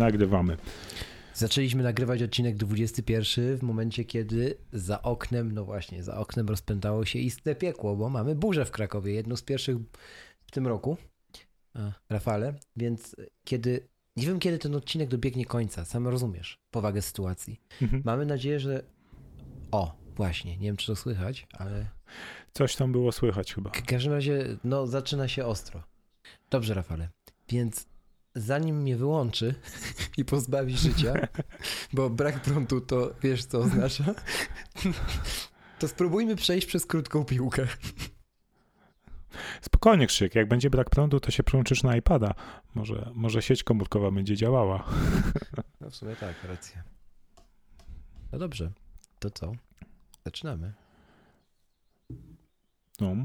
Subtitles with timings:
[0.00, 0.56] Nagrywamy.
[1.34, 7.18] Zaczęliśmy nagrywać odcinek 21 w momencie, kiedy za oknem, no właśnie, za oknem rozpętało się
[7.18, 9.76] istne piekło, bo mamy burzę w Krakowie, jedną z pierwszych
[10.46, 10.96] w tym roku,
[12.08, 17.60] Rafale, więc kiedy, nie wiem kiedy ten odcinek dobiegnie końca, sam rozumiesz powagę sytuacji.
[17.82, 18.02] Mhm.
[18.04, 18.82] Mamy nadzieję, że
[19.70, 21.86] o, właśnie, nie wiem czy to słychać, ale...
[22.52, 23.70] Coś tam było słychać chyba.
[23.70, 25.82] W każdym razie, no zaczyna się ostro.
[26.50, 27.08] Dobrze, Rafale,
[27.48, 27.89] więc
[28.34, 29.54] zanim mnie wyłączy
[30.18, 31.14] i pozbawi życia,
[31.92, 34.04] bo brak prądu to wiesz co oznacza,
[35.78, 37.66] to spróbujmy przejść przez krótką piłkę.
[39.60, 42.34] Spokojnie, Krzyk, jak będzie brak prądu, to się przełączysz na iPada.
[42.74, 44.84] Może, może sieć komórkowa będzie działała.
[45.80, 46.82] No w sumie tak, racja.
[48.32, 48.70] No dobrze,
[49.18, 49.52] to co?
[50.24, 50.72] Zaczynamy.
[53.00, 53.16] No.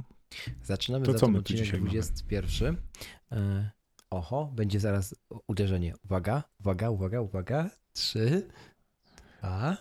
[0.63, 2.77] Zaczynamy to co my odcinek 21.
[3.31, 3.71] Mamy?
[4.15, 5.15] Oho, będzie zaraz
[5.47, 5.93] uderzenie.
[6.05, 7.69] Uwaga, uwaga, uwaga, uwaga.
[7.93, 8.47] Trzy,
[9.39, 9.77] dwa,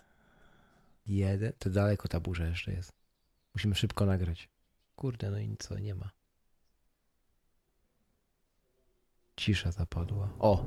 [1.06, 1.52] jeden.
[1.58, 2.92] To daleko ta burza jeszcze jest.
[3.54, 4.48] Musimy szybko nagrać.
[4.96, 6.10] Kurde, no i nic nie ma.
[9.36, 10.28] Cisza zapadła.
[10.38, 10.66] O!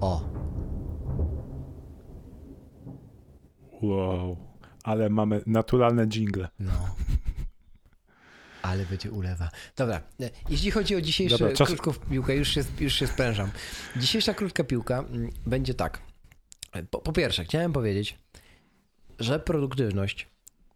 [0.00, 0.22] O!
[3.82, 4.36] Wow,
[4.84, 6.48] ale mamy naturalne jingle.
[6.58, 6.72] No.
[8.62, 9.50] Ale będzie ulewa.
[9.76, 11.68] Dobra, e, jeśli chodzi o dzisiejszą czas...
[11.68, 13.50] krótką piłkę, już się, już się sprężam.
[13.96, 16.02] Dzisiejsza krótka piłka mm, będzie tak.
[16.90, 18.18] Po, po pierwsze, chciałem powiedzieć,
[19.18, 20.28] że produktywność,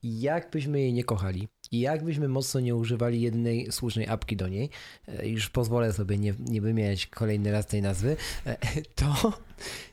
[0.02, 4.70] jakbyśmy jej nie kochali i jakbyśmy mocno nie używali jednej słusznej apki do niej,
[5.08, 8.16] e, już pozwolę sobie nie, nie wymieniać kolejny raz tej nazwy,
[8.47, 8.56] e,
[8.94, 9.32] to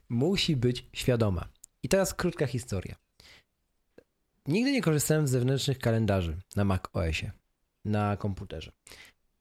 [0.10, 1.48] musi być świadoma.
[1.84, 2.96] I teraz krótka historia.
[4.48, 7.32] Nigdy nie korzystałem z zewnętrznych kalendarzy na Mac OSie
[7.86, 8.72] na komputerze.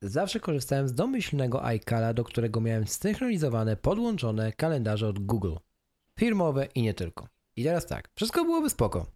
[0.03, 5.55] Zawsze korzystałem z domyślnego iCala, do którego miałem zsynchronizowane, podłączone kalendarze od Google.
[6.19, 7.29] Firmowe i nie tylko.
[7.57, 9.07] I teraz tak, wszystko byłoby spoko.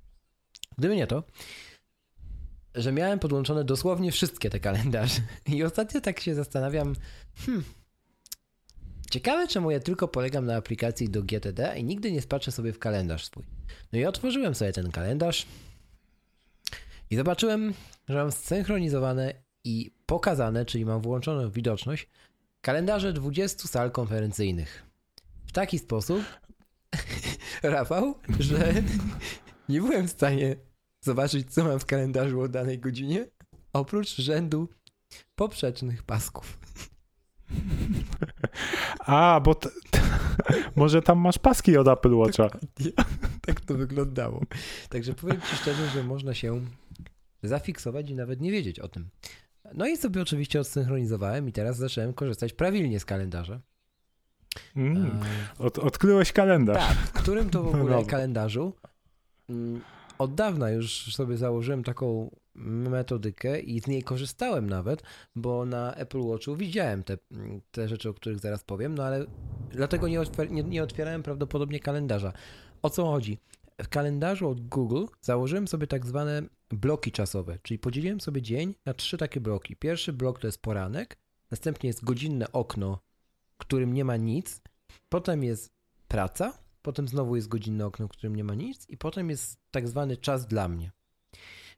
[0.78, 1.22] Gdyby nie to,
[2.75, 5.20] że miałem podłączone dosłownie wszystkie te kalendarze.
[5.54, 6.94] I ostatnio tak się zastanawiam,
[7.47, 7.65] hmm,
[9.10, 12.78] ciekawe czemu ja tylko polegam na aplikacji do GTD i nigdy nie spatrzę sobie w
[12.78, 13.44] kalendarz swój.
[13.92, 15.47] No i otworzyłem sobie ten kalendarz
[17.11, 17.75] i zobaczyłem,
[18.09, 19.34] że mam zsynchronizowane
[19.65, 22.09] i pokazane, czyli mam włączoną widoczność,
[22.61, 24.83] kalendarze 20 sal konferencyjnych.
[25.47, 26.22] W taki sposób,
[27.62, 28.75] Rafał, że
[29.69, 30.56] nie byłem w stanie
[31.00, 33.27] zobaczyć, co mam w kalendarzu o danej godzinie,
[33.72, 34.69] oprócz rzędu
[35.34, 36.59] poprzecznych pasków.
[38.99, 40.00] A, bo t, t,
[40.77, 42.49] może tam masz paski od Apple Watcha.
[43.47, 44.41] tak to wyglądało.
[44.89, 46.61] Także powiem ci szczerze, że można się
[47.49, 49.09] zafiksować i nawet nie wiedzieć o tym.
[49.75, 53.61] No i sobie oczywiście odsynchronizowałem i teraz zacząłem korzystać prawilnie z kalendarza.
[54.77, 55.21] Mm,
[55.59, 56.89] od, odkryłeś kalendarz.
[56.89, 58.73] Tak, w którym to w ogóle no kalendarzu
[59.49, 59.81] mm,
[60.19, 65.03] od dawna już sobie założyłem taką metodykę i z niej korzystałem nawet,
[65.34, 67.19] bo na Apple Watchu widziałem te,
[67.71, 69.27] te rzeczy, o których zaraz powiem, no ale
[69.71, 72.33] dlatego nie, otwier nie, nie otwierałem prawdopodobnie kalendarza.
[72.83, 73.39] O co chodzi?
[73.83, 78.94] W kalendarzu od Google założyłem sobie tak zwane bloki czasowe, czyli podzieliłem sobie dzień na
[78.94, 79.77] trzy takie bloki.
[79.77, 81.19] Pierwszy blok to jest poranek,
[81.50, 83.00] następnie jest godzinne okno,
[83.48, 84.60] w którym nie ma nic,
[85.09, 85.72] potem jest
[86.09, 89.89] praca, potem znowu jest godzinne okno, w którym nie ma nic i potem jest tak
[89.89, 90.92] zwany czas dla mnie.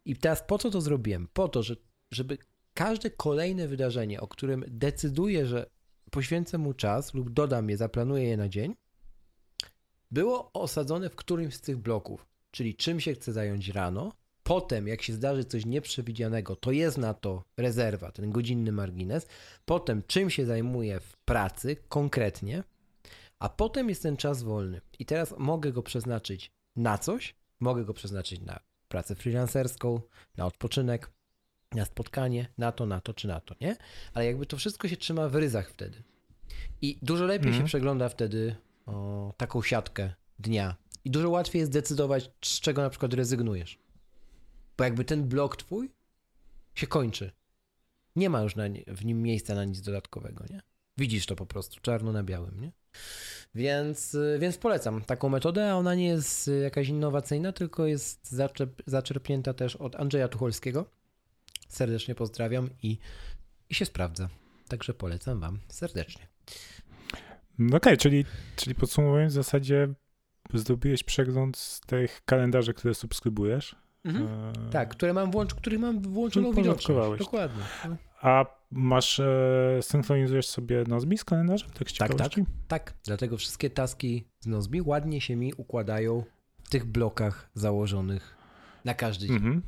[0.05, 1.29] I teraz po co to zrobiłem?
[1.33, 1.77] Po to, że,
[2.11, 2.39] żeby
[2.75, 5.71] każde kolejne wydarzenie, o którym decyduję, że
[6.11, 8.75] poświęcę mu czas lub dodam je, zaplanuję je na dzień,
[10.11, 14.13] było osadzone w którymś z tych bloków, czyli czym się chcę zająć rano,
[14.49, 19.27] Potem, jak się zdarzy coś nieprzewidzianego, to jest na to rezerwa, ten godzinny margines.
[19.65, 22.65] Potem, czym się zajmuję w pracy konkretnie,
[23.39, 24.81] a potem jest ten czas wolny.
[24.99, 30.01] I teraz mogę go przeznaczyć na coś, mogę go przeznaczyć na pracę freelancerską,
[30.37, 31.11] na odpoczynek,
[31.73, 33.77] na spotkanie, na to, na to czy na to, nie?
[34.15, 36.03] Ale jakby to wszystko się trzyma w ryzach wtedy.
[36.83, 37.53] I dużo lepiej mm.
[37.53, 37.67] się mhm.
[37.67, 38.57] przegląda wtedy
[38.87, 43.88] o, taką siatkę dnia I dużo łatwiej jest decydować, z czego na przykład rezygnujesz.
[44.79, 45.91] Bo jakby ten blok twój
[46.75, 47.33] się kończy.
[48.17, 50.61] Nie ma już na, w nim miejsca na nic dodatkowego, nie?
[50.99, 52.73] Widzisz to po prostu, czarno na białym, nie?
[53.55, 58.37] Więc, więc polecam taką metodę, a ona nie jest jakaś innowacyjna, tylko jest
[58.87, 60.91] zaczerpnięta też od Andrzeja Tucholskiego.
[61.69, 62.99] Serdecznie pozdrawiam i,
[63.71, 64.29] i się sprawdza.
[64.69, 66.29] Także polecam Wam serdecznie.
[67.59, 68.25] No okej, okay, czyli,
[68.57, 69.95] czyli podsumowując, w zasadzie
[70.55, 73.77] zdobyłeś przegląd z tych kalendarzy, które subskrybujesz.
[74.09, 74.27] Mhm.
[74.27, 74.71] E...
[74.71, 77.19] Tak, które mam włącz, których mam włączoną widoczność.
[77.19, 77.63] Dokładnie.
[78.23, 81.71] A masz, e, synchronizujesz sobie Nozbi z kalendarzem?
[81.71, 82.33] Tak, tak, tak,
[82.69, 82.95] tak.
[83.05, 86.25] Dlatego wszystkie taski z Nozbi ładnie się mi układają
[86.65, 88.37] w tych blokach założonych
[88.85, 89.37] na każdy dzień.
[89.37, 89.63] Mhm.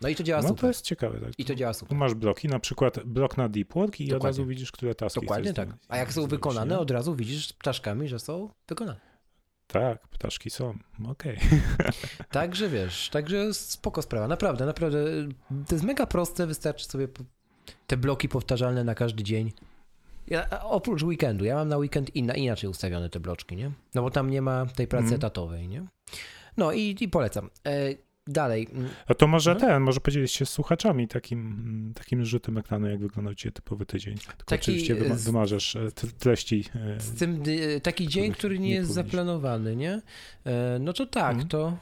[0.00, 0.60] No i to działa no, super.
[0.60, 1.20] to jest ciekawe.
[1.20, 1.32] Tak.
[1.38, 1.88] I to działa super.
[1.88, 4.16] Tu masz bloki, na przykład blok na deep work i Dokładnie.
[4.16, 5.68] od razu widzisz, które taski Dokładnie tak.
[5.88, 9.00] A jak są wykonane, od razu widzisz ptaszkami, że są wykonane.
[9.72, 10.78] Tak, ptaszki są.
[11.10, 11.36] Okej.
[11.36, 11.92] Okay.
[12.30, 14.28] także wiesz, także spoko sprawa.
[14.28, 14.98] Naprawdę, naprawdę.
[15.68, 17.08] To jest mega proste, wystarczy sobie
[17.86, 19.52] te bloki powtarzalne na każdy dzień.
[20.26, 23.70] Ja, oprócz weekendu, ja mam na weekend inna, inaczej ustawione te bloczki, nie?
[23.94, 25.16] No bo tam nie ma tej pracy mm.
[25.16, 25.86] etatowej, nie?
[26.56, 27.50] No i, i polecam.
[28.28, 28.68] E, dalej.
[29.06, 29.68] A to może hmm?
[29.68, 34.18] ten, może podzielić się z słuchaczami takim, takim rzutem ekranu, jak wyglądał Ci typowy tydzień.
[34.18, 36.64] Tylko taki, oczywiście wymarzasz e, treści.
[36.74, 37.42] E, z tym,
[37.82, 40.02] taki dzień, który nie, nie jest zaplanowany, nie?
[40.80, 41.48] No to tak, hmm.
[41.48, 41.76] to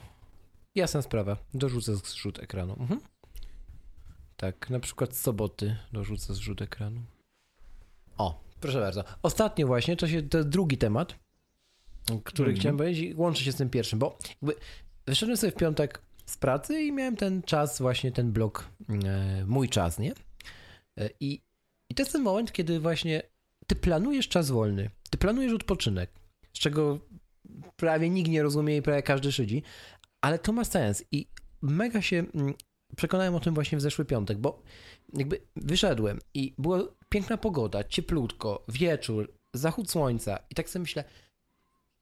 [0.75, 1.37] jasna sprawa.
[1.55, 2.77] Dorzucę zrzut ekranu.
[2.81, 3.01] Mhm.
[4.37, 7.03] Tak, na przykład z soboty dorzucę zrzut ekranu.
[8.19, 9.05] O, proszę bardzo.
[9.23, 11.19] Ostatnio właśnie, to, się, to jest drugi temat,
[12.25, 12.61] który mm -hmm.
[12.61, 14.55] chciałem powiedzieć łączy się z tym pierwszym, bo jakby
[15.07, 18.71] wyszedłem sobie w piątek z pracy i miałem ten czas, właśnie ten blok,
[19.05, 20.13] e, mój czas, nie?
[20.99, 21.43] E, I,
[21.91, 23.23] I to jest ten moment, kiedy właśnie
[23.67, 26.11] ty planujesz czas wolny, ty planujesz odpoczynek,
[26.53, 26.99] z czego
[27.77, 29.63] prawie nikt nie rozumie i prawie każdy szydzi,
[30.21, 31.27] ale to ma sens i
[31.63, 32.55] mega się mm,
[32.97, 34.63] przekonałem o tym właśnie w zeszły piątek, bo
[35.13, 41.05] jakby wyszedłem i była piękna pogoda, cieplutko, wieczór, zachód słońca i tak sobie myślę,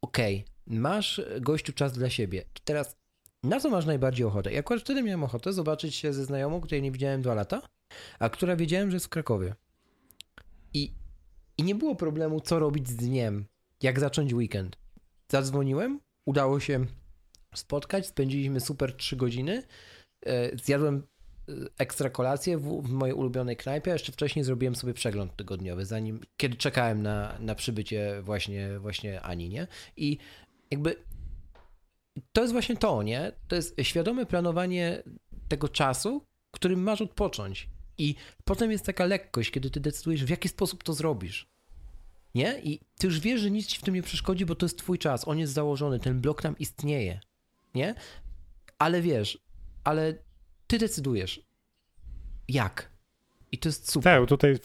[0.00, 2.96] okej, okay, masz gościu czas dla siebie, teraz
[3.42, 4.52] na co masz najbardziej ochotę?
[4.52, 7.62] I akurat wtedy miałem ochotę zobaczyć się ze znajomą, której nie widziałem dwa lata,
[8.18, 9.54] a która wiedziałem, że jest w Krakowie.
[10.74, 10.92] I,
[11.58, 13.44] I nie było problemu, co robić z dniem,
[13.82, 14.76] jak zacząć weekend.
[15.28, 16.86] Zadzwoniłem, udało się
[17.54, 19.62] spotkać, spędziliśmy super trzy godziny,
[20.26, 21.02] E, zjadłem
[21.48, 25.84] e, ekstra kolację w, w, mojej ulubionej knajpie, a jeszcze wcześniej zrobiłem sobie przegląd tygodniowy,
[25.84, 29.66] zanim, kiedy czekałem na, na przybycie właśnie, właśnie Ani, nie?
[29.96, 30.18] I
[30.70, 30.96] jakby
[32.32, 33.32] to jest właśnie to, nie?
[33.48, 35.02] To jest świadome planowanie
[35.48, 37.68] tego czasu, którym masz odpocząć.
[37.98, 41.48] I potem jest taka lekkość, kiedy ty decydujesz, w jaki sposób to zrobisz.
[42.34, 42.60] Nie?
[42.60, 44.98] I ty już wiesz, że nic ci w tym nie przeszkodzi, bo to jest twój
[44.98, 47.20] czas, on jest założony, ten blok tam istnieje.
[47.74, 47.94] Nie?
[48.78, 49.38] Ale wiesz,
[49.84, 50.14] ale
[50.66, 51.40] ty decydujesz.
[52.48, 52.90] Jak?
[53.52, 54.20] I to jest super.
[54.20, 54.58] Tak, tutaj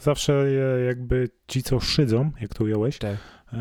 [0.00, 0.52] zawsze
[0.86, 3.16] jakby ci, co szydzą, jak to ująłeś, tak.
[3.52, 3.58] E,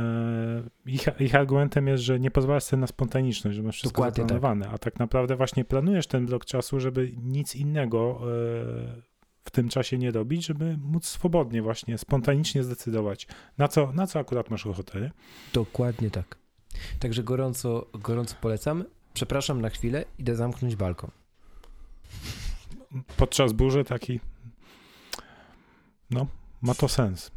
[0.85, 4.29] ich, ich, argumentem jest, że nie pozwalasz sobie na spontaniczność, że masz wszystko Dokładnie tak.
[4.29, 4.75] zaplanowane, tak.
[4.75, 8.25] a tak naprawdę właśnie planujesz ten blok czasu, żeby nic innego e,
[9.43, 13.27] w tym czasie nie robić, żeby móc swobodnie właśnie, spontanicznie zdecydować,
[13.57, 15.01] na co, na co akurat masz ochotę.
[15.01, 15.11] Nie?
[15.53, 16.37] Dokładnie tak.
[16.99, 18.85] Także gorąco, gorąco polecam.
[19.13, 21.11] Przepraszam na chwilę, idę zamknąć balkon.
[23.17, 24.19] Podczas burzy taki.
[26.11, 26.27] No,
[26.61, 27.31] ma to sens.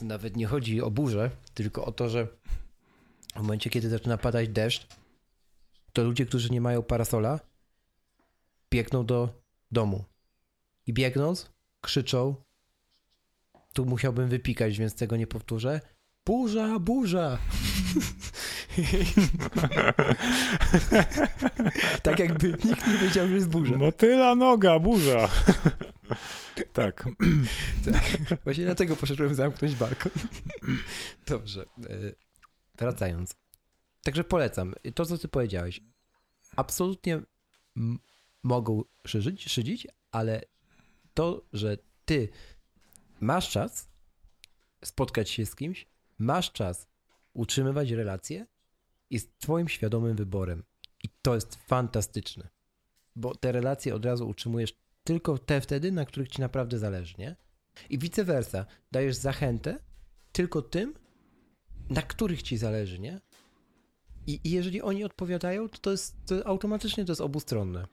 [0.00, 2.26] To nawet nie chodzi o burzę, tylko o to, że
[3.36, 4.86] w momencie, kiedy zaczyna padać deszcz,
[5.92, 7.40] to ludzie, którzy nie mają parasola,
[8.70, 9.28] biegną do
[9.72, 10.04] domu.
[10.86, 12.34] I biegnąc, krzyczą,
[13.72, 15.80] tu musiałbym wypikać, więc tego nie powtórzę.
[16.26, 17.38] Burza, burza!
[22.02, 23.76] tak jakby nikt nie wiedział, że jest burza.
[23.76, 25.28] Motyla noga, burza.
[26.72, 27.08] tak.
[27.84, 28.42] tak.
[28.44, 30.12] Właśnie dlatego poszedłem zamknąć balkon.
[31.26, 31.62] Dobrze.
[31.62, 32.12] E,
[32.78, 33.34] wracając.
[34.02, 34.74] Także polecam.
[34.94, 35.80] To, co ty powiedziałeś.
[36.56, 37.22] Absolutnie
[38.42, 40.42] mogą szydzić, szydzić, ale
[41.14, 42.28] to, że ty
[43.20, 43.90] masz czas
[44.84, 45.86] spotkać się z kimś,
[46.18, 46.88] masz czas
[47.32, 48.46] utrzymywać relacje,
[49.10, 50.64] jest twoim świadomym wyborem.
[51.02, 52.48] I to jest fantastyczne.
[53.16, 54.72] Bo te relacje od razu utrzymujesz
[55.04, 57.36] tylko te wtedy, na których ci naprawdę zależy, nie?
[57.90, 58.66] I vice versa.
[58.92, 59.78] Dajesz zachętę
[60.32, 60.94] tylko tym,
[61.90, 63.20] na których ci zależy, nie?
[64.26, 67.86] I, i jeżeli oni odpowiadają, to, to jest to automatycznie to jest obustronne.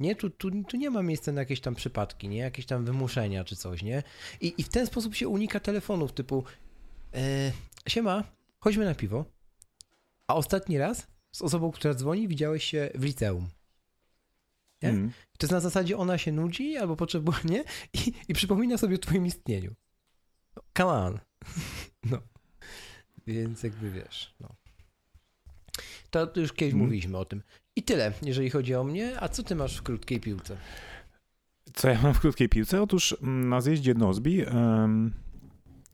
[0.00, 2.38] Nie, tu, tu, tu nie ma miejsca na jakieś tam przypadki, nie?
[2.38, 4.02] Jakieś tam wymuszenia czy coś, nie?
[4.40, 6.44] I, i w ten sposób się unika telefonów typu
[7.14, 7.52] e,
[7.88, 8.24] siema,
[8.60, 9.24] chodźmy na piwo.
[10.26, 13.48] A ostatni raz z osobą, która dzwoni, widziałeś się w liceum.
[14.82, 14.88] Nie?
[14.88, 15.10] Mm.
[15.10, 17.64] To jest na zasadzie ona się nudzi albo potrzebuje, nie?
[17.92, 19.74] I, i przypomina sobie o twoim istnieniu.
[20.76, 21.18] Come on.
[22.10, 22.18] No.
[23.26, 24.48] Więc jakby wiesz, no.
[26.10, 26.86] To już kiedyś mm.
[26.86, 27.42] mówiliśmy o tym.
[27.76, 29.20] I tyle, jeżeli chodzi o mnie.
[29.20, 30.56] A co ty masz w krótkiej piłce?
[31.74, 32.82] Co ja mam w krótkiej piłce?
[32.82, 35.12] Otóż mm, na zjeździe Nozbi um,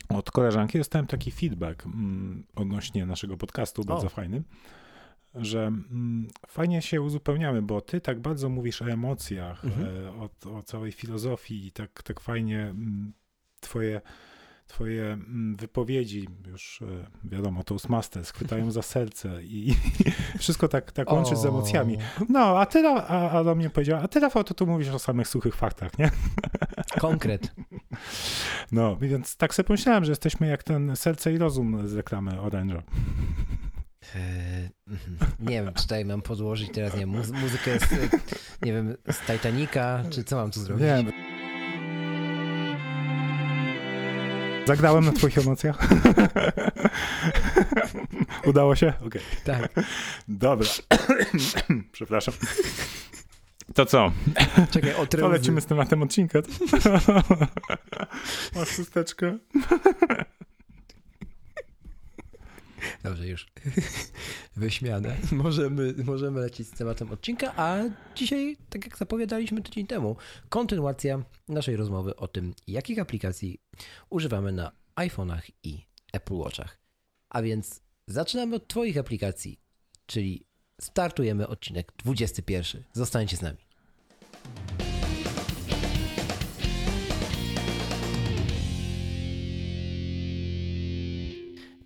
[0.08, 4.10] od koleżanki dostałem taki feedback um, odnośnie naszego podcastu, bardzo o.
[4.10, 4.42] fajny,
[5.34, 9.86] że um, fajnie się uzupełniamy, bo ty tak bardzo mówisz o emocjach, mhm.
[9.86, 13.12] e, o, o, całej filozofii i tak, tak fajnie mm,
[13.60, 14.00] twoje
[14.66, 19.74] twoje mm, wypowiedzi, już e, wiadomo, Toastmasters, chwytają za serce i,
[20.38, 21.98] wszystko tak, tak łączy z emocjami.
[22.28, 24.98] No, a ty, a, a do mnie powiedziała, a ty Rafał, to tu mówisz o
[24.98, 26.10] samych suchych faktach, nie?
[27.00, 27.54] Konkret.
[28.72, 32.82] No, więc tak sobie pomyślałem, że jesteśmy jak ten serce i rozum z reklamy Orange'a.
[34.16, 35.16] Eee, mhm.
[35.40, 37.90] nie wiem, czy tutaj mam podłożyć teraz, nie wiem, muzykę z,
[38.62, 40.82] nie wiem, z Titanica, czy co mam tu zrobić?
[40.82, 41.12] Nie wiem.
[44.66, 45.78] Zagrałem na twoich emocjach?
[48.46, 48.92] Udało się?
[49.06, 49.06] Okej.
[49.06, 49.22] Okay.
[49.44, 49.72] Tak.
[50.28, 50.68] Dobra.
[51.92, 52.34] Przepraszam.
[53.74, 54.12] To co?
[54.70, 56.38] Czekaj, o To lecimy z tematem odcinka.
[58.56, 59.38] Masz chusteczkę?
[63.02, 63.46] Dobrze, już
[64.56, 65.16] wyśmiane.
[65.32, 67.78] Możemy, możemy lecieć z tematem odcinka, a
[68.14, 70.16] dzisiaj, tak jak zapowiadaliśmy tydzień temu,
[70.48, 73.60] kontynuacja naszej rozmowy o tym, jakich aplikacji
[74.10, 76.78] używamy na iPhone'ach i Apple Watchach.
[77.28, 79.60] A więc zaczynamy od Twoich aplikacji,
[80.06, 80.46] czyli
[80.80, 82.82] startujemy odcinek 21.
[82.92, 83.58] Zostańcie z nami.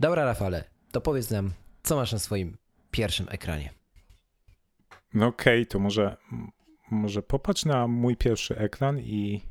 [0.01, 1.53] Dobra, Rafale, to powiedz nam,
[1.83, 2.57] co masz na swoim
[2.91, 3.75] pierwszym ekranie.
[5.15, 6.17] No okej, okay, to może,
[6.91, 9.43] może popatrz na mój pierwszy ekran i,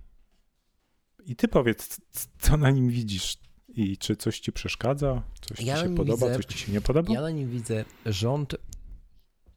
[1.25, 2.01] i ty powiedz,
[2.39, 6.35] co na nim widzisz i czy coś ci przeszkadza, coś ja ci się podoba, widzę,
[6.35, 7.13] coś ci się nie podoba?
[7.13, 8.55] Ja na nim widzę rząd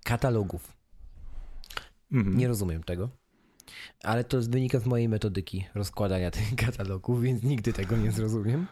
[0.04, 0.76] katalogów.
[2.12, 2.38] Mhm.
[2.38, 3.10] Nie rozumiem tego.
[4.02, 8.66] Ale to wynika z mojej metodyki rozkładania tych katalogów, więc nigdy tego nie zrozumiem.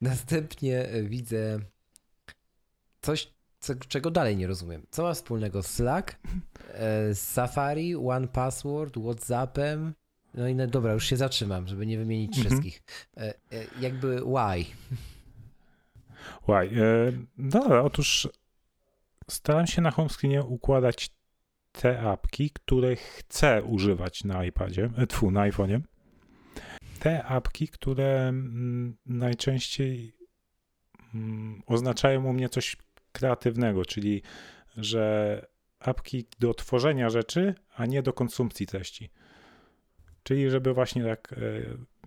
[0.00, 1.60] Następnie widzę
[3.04, 4.86] coś, co, czego dalej nie rozumiem.
[4.90, 6.18] Co ma wspólnego Slack,
[6.68, 9.94] e, Safari, One Password, WhatsAppem?
[10.34, 12.46] No i no, dobra, już się zatrzymam, żeby nie wymienić mhm.
[12.46, 12.82] wszystkich.
[13.16, 13.34] E, e,
[13.80, 14.64] jakby why?
[16.48, 16.82] Why?
[16.82, 18.28] E, dobra, otóż
[19.30, 21.10] staram się na home screenie układać
[21.72, 25.80] te apki, które chcę używać na iPadzie, tfu, na iPhone'ie.
[27.00, 30.16] Te apki, które mm, najczęściej
[31.14, 32.76] mm, oznaczają u mnie coś
[33.14, 34.22] kreatywnego, czyli
[34.76, 35.46] że
[35.78, 39.10] apki do tworzenia rzeczy, a nie do konsumpcji treści.
[40.22, 41.34] Czyli żeby właśnie tak,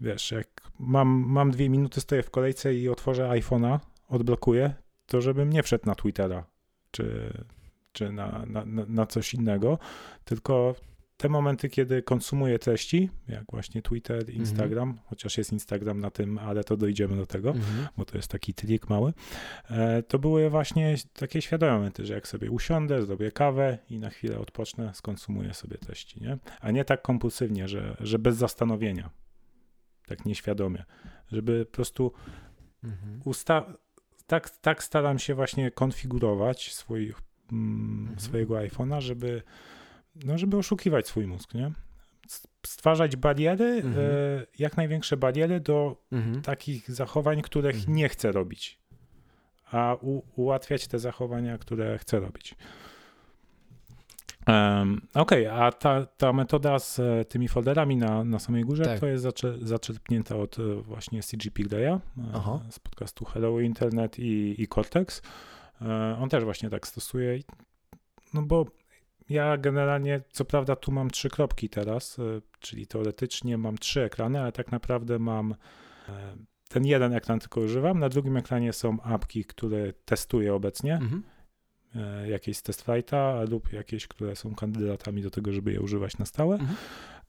[0.02, 0.48] wiesz, jak
[0.80, 4.74] mam, mam dwie minuty, stoję w kolejce i otworzę iPhone'a, odblokuję,
[5.06, 6.46] to żebym nie wszedł na Twittera,
[6.92, 7.34] czy,
[7.92, 9.80] czy na, na, na coś innego,
[10.26, 10.76] tylko
[11.18, 14.38] te momenty, kiedy konsumuję treści, jak właśnie Twitter, mhm.
[14.38, 17.88] Instagram, chociaż jest Instagram na tym, ale to dojdziemy do tego, -hmm.
[17.98, 19.14] bo to jest taki trik mały,
[19.70, 24.10] e, to były właśnie takie świadome momenty, że jak sobie usiądę, zrobię kawę i na
[24.10, 26.38] chwilę odpocznę, skonsumuję sobie treści, nie?
[26.62, 29.10] A nie tak kompulsywnie, że, że bez zastanowienia,
[30.08, 30.84] tak nieświadomie,
[31.32, 32.12] żeby po prostu
[32.84, 33.20] -hmm.
[33.26, 33.66] usta
[34.28, 37.22] tak, tak staram się właśnie konfigurować swoich,
[37.52, 38.20] mm, mhm.
[38.20, 39.42] swojego iPhone'a, żeby
[40.26, 41.72] no, żeby oszukiwać swój mózg, nie?
[42.66, 43.96] Stwarzać bariery, mhm.
[43.98, 46.42] e, jak największe bariery do mhm.
[46.42, 47.96] takich zachowań, których mhm.
[47.96, 48.80] nie chcę robić,
[49.72, 52.56] a u, ułatwiać te zachowania, które chcę robić.
[54.48, 58.84] Um, Okej, okay, a ta, ta metoda z e, tymi folderami na, na samej górze
[58.84, 59.00] tak.
[59.00, 62.00] to jest zaczę, zaczerpnięta od e, właśnie CGP Greya
[62.70, 65.22] z podcastu Hello Internet i, i Cortex.
[66.20, 67.40] On też właśnie tak stosuje,
[68.34, 68.66] no bo
[69.30, 72.24] ja generalnie, co prawda, tu mam trzy kropki teraz, e,
[72.60, 75.56] czyli teoretycznie mam trzy ekrany, ale tak naprawdę mam
[76.10, 76.36] e,
[76.70, 78.00] ten jeden ekran tylko używam.
[78.00, 80.94] Na drugim ekranie są apki, które testuję obecnie.
[80.94, 81.24] Mhm.
[81.96, 82.86] E, jakieś z test
[83.50, 86.56] lub jakieś, które są kandydatami do tego, żeby je używać na stałe.
[86.56, 86.78] Mhm.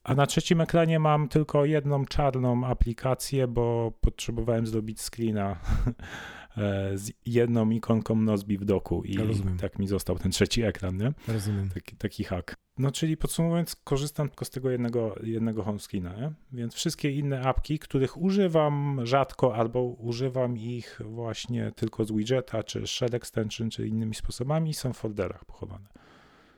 [0.04, 5.56] A na trzecim ekranie mam tylko jedną czarną aplikację, bo potrzebowałem zrobić screena
[6.56, 9.18] e, z jedną ikonką Nozbi w doku i
[9.60, 11.12] tak mi został ten trzeci ekran, nie?
[11.28, 11.68] Rozumiem.
[11.68, 12.54] Taki, taki hack.
[12.78, 16.32] No czyli podsumowując, korzystam tylko z tego jednego, jednego home screena, nie?
[16.52, 22.86] więc wszystkie inne apki, których używam rzadko albo używam ich właśnie tylko z widgeta, czy
[22.86, 25.88] shell extension, czy innymi sposobami, są w folderach pochowane.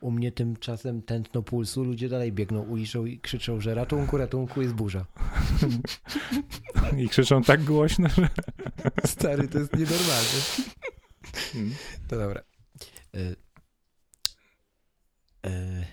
[0.00, 4.74] U mnie tymczasem tętno pulsu, ludzie dalej biegną uliczą i krzyczą, że ratunku, ratunku, jest
[4.74, 5.06] burza.
[6.98, 8.28] I krzyczą tak głośno, że...
[9.04, 10.40] Stary, to jest nienormalne.
[11.52, 11.74] Hmm.
[12.08, 12.42] To dobra.
[13.14, 13.36] Y
[15.46, 15.84] y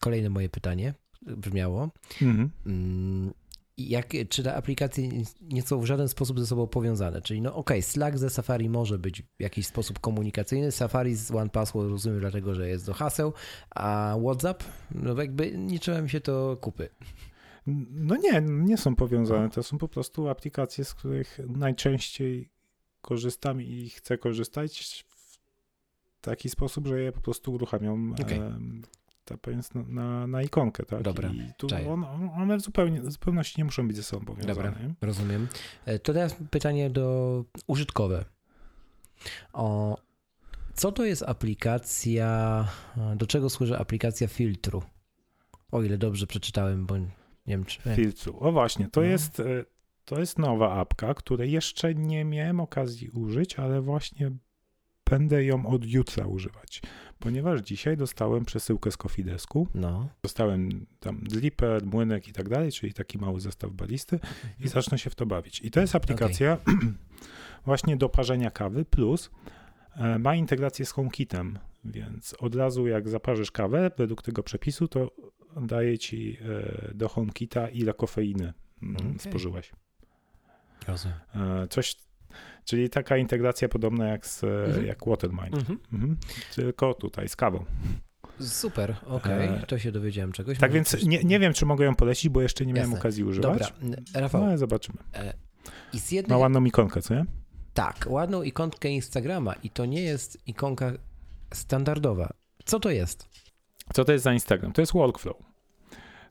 [0.00, 1.90] kolejne moje pytanie brzmiało.
[2.22, 2.50] Mhm.
[2.66, 3.34] Mm,
[3.78, 5.08] jak, czy te aplikacje
[5.40, 7.22] nie są w żaden sposób ze sobą powiązane?
[7.22, 11.30] Czyli no okej, okay, Slack ze Safari może być w jakiś sposób komunikacyjny, Safari z
[11.30, 13.32] OnePassword rozumiem dlatego, że jest do haseł,
[13.70, 16.88] a WhatsApp, no jakby nie trzeba mi się to kupy.
[17.90, 19.50] No nie, nie są powiązane.
[19.50, 22.50] To są po prostu aplikacje, z których najczęściej
[23.00, 25.38] korzystam i chcę korzystać w
[26.20, 28.40] taki sposób, że je po prostu uruchamiam okay
[29.28, 31.02] tapując na, na, na ikonkę, tak?
[31.02, 32.04] Dobra, I tu on,
[32.36, 34.54] one w, zupełnie, w zupełności nie muszą być ze sobą powiązane.
[34.54, 35.48] Dobra, rozumiem.
[35.84, 38.24] E, to teraz pytanie do użytkowe.
[39.52, 39.98] O,
[40.74, 42.68] co to jest aplikacja,
[43.16, 44.82] do czego służy aplikacja filtru?
[45.72, 47.08] O ile dobrze przeczytałem, bo nie
[47.46, 47.80] wiem czy...
[47.96, 49.06] Filtru, o właśnie, to no.
[49.06, 49.40] jest...
[49.40, 49.44] E,
[50.04, 54.30] to jest nowa apka, której jeszcze nie miałem okazji użyć, ale właśnie
[55.10, 56.82] będę ją od jutra używać
[57.18, 59.68] ponieważ dzisiaj dostałem przesyłkę z Kofidesku.
[59.74, 60.08] No.
[60.22, 64.68] Dostałem tam Dlipper, młynek i tak dalej, czyli taki mały zestaw balisty i mhm.
[64.68, 65.60] zacznę się w to bawić.
[65.60, 66.74] I to jest aplikacja okay.
[67.66, 69.30] właśnie do parzenia kawy, plus
[69.96, 75.10] e, ma integrację z HomeKitem, więc od razu jak zaparzysz kawę według tego przepisu, to
[75.62, 79.18] daje ci e, do HomeKita ile kofeiny mm, okay.
[79.18, 79.72] spożyłeś.
[80.88, 81.18] Rozumiem.
[81.34, 81.96] E, coś
[82.68, 84.86] Czyli taka integracja podobna jak, z, mhm.
[84.86, 85.54] jak Watermind.
[85.54, 85.78] Mhm.
[85.92, 86.16] Mhm.
[86.54, 87.64] Tylko tutaj z kawą.
[88.40, 89.66] Super, okej, okay.
[89.66, 90.58] to się dowiedziałem czegoś.
[90.58, 93.00] Tak więc nie, nie wiem, czy mogę ją polecić, bo jeszcze nie miałem Jasne.
[93.00, 93.72] okazji używać.
[93.80, 94.46] Dobra, Rafał.
[94.46, 94.98] No zobaczymy.
[95.14, 95.34] E,
[95.92, 96.36] I z jednej...
[96.36, 97.24] Ma ładną ikonkę, co nie?
[97.74, 100.92] Tak, ładną ikonkę Instagrama i to nie jest ikonka
[101.54, 102.32] standardowa.
[102.64, 103.28] Co to jest?
[103.92, 104.72] Co to jest za Instagram?
[104.72, 105.36] To jest Workflow.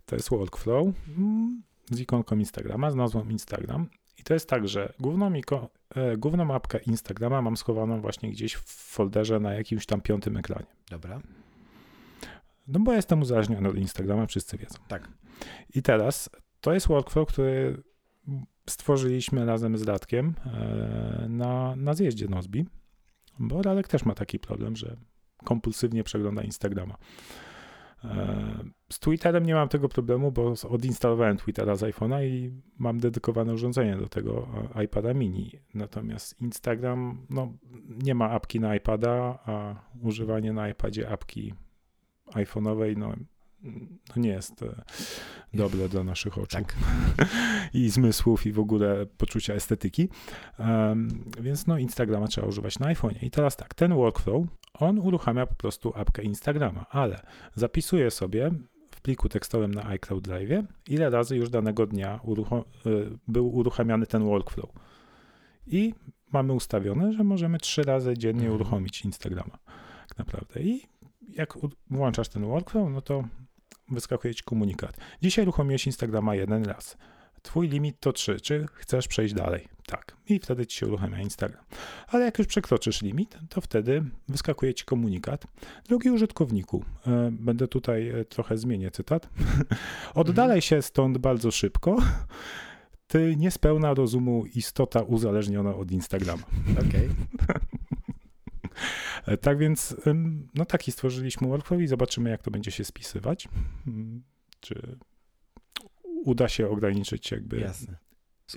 [0.06, 3.88] To jest Workflow mm, z ikonką Instagrama, z nazwą Instagram
[4.28, 8.64] to jest tak, że główną, iko, e, główną mapkę Instagrama mam schowaną właśnie gdzieś w
[8.66, 10.66] folderze na jakimś tam piątym ekranie.
[10.90, 11.22] Dobra.
[12.68, 14.80] No bo jestem uzależniony od Instagrama, wszyscy wiedzą.
[14.88, 15.10] Tak.
[15.76, 16.30] I teraz
[16.62, 17.84] to jest workflow, który
[18.70, 22.66] stworzyliśmy razem z Radkiem e, na, na zjeździe Nozbi,
[23.40, 24.98] bo Radek też ma taki problem, że
[25.44, 26.98] kompulsywnie przegląda Instagrama.
[28.04, 33.54] E, z Twitterem nie mam tego problemu, bo odinstalowałem Twittera z iPhone'a i mam dedykowane
[33.54, 35.52] urządzenie do tego e, iPada mini.
[35.74, 37.54] Natomiast Instagram, no,
[38.04, 41.54] nie ma apki na iPada, a używanie na iPadzie apki
[42.34, 43.14] iPhone'owej, no,
[44.16, 44.84] no nie jest e,
[45.54, 46.76] dobre dla naszych oczu tak.
[47.74, 50.10] i zmysłów i w ogóle poczucia estetyki.
[50.60, 53.24] Um, więc no Instagrama trzeba używać na iPhone'ie.
[53.24, 54.46] I teraz tak, ten workflow,
[54.80, 57.20] on uruchamia po prostu apkę Instagrama, ale
[57.56, 58.52] zapisuje sobie
[58.92, 62.20] w pliku tekstowym na iCloud Drive, ile razy już danego dnia
[62.86, 64.70] y, był uruchamiany ten workflow.
[65.68, 65.94] I
[66.32, 68.56] mamy ustawione, że możemy trzy razy dziennie mhm.
[68.56, 69.58] uruchomić Instagrama.
[70.08, 70.62] Tak naprawdę.
[70.62, 70.88] I
[71.30, 71.54] jak
[71.90, 73.24] włączasz ten workflow, no to
[73.90, 74.98] wyskakuje ci komunikat.
[75.22, 76.98] Dzisiaj uruchomiłeś Instagrama jeden raz.
[77.42, 78.42] Twój limit to 3.
[78.42, 79.68] Czy chcesz przejść dalej?
[79.86, 80.07] Tak.
[80.30, 81.64] I wtedy ci się uruchamia Instagram.
[82.08, 85.48] Ale jak już przekroczysz limit, to wtedy wyskakuje ci komunikat.
[85.88, 89.30] Drogi użytkowniku, e, będę tutaj e, trochę zmienię cytat.
[90.14, 91.98] Oddalej się stąd bardzo szybko.
[93.08, 96.44] Ty niespełna rozumu istota uzależniona od Instagrama.
[96.72, 97.10] Okej.
[97.44, 97.60] Okay.
[99.26, 99.96] E, tak więc,
[100.56, 103.48] no taki stworzyliśmy workflow i zobaczymy, jak to będzie się spisywać.
[103.86, 104.24] Hmm,
[104.60, 104.98] czy
[106.04, 107.60] uda się ograniczyć jakby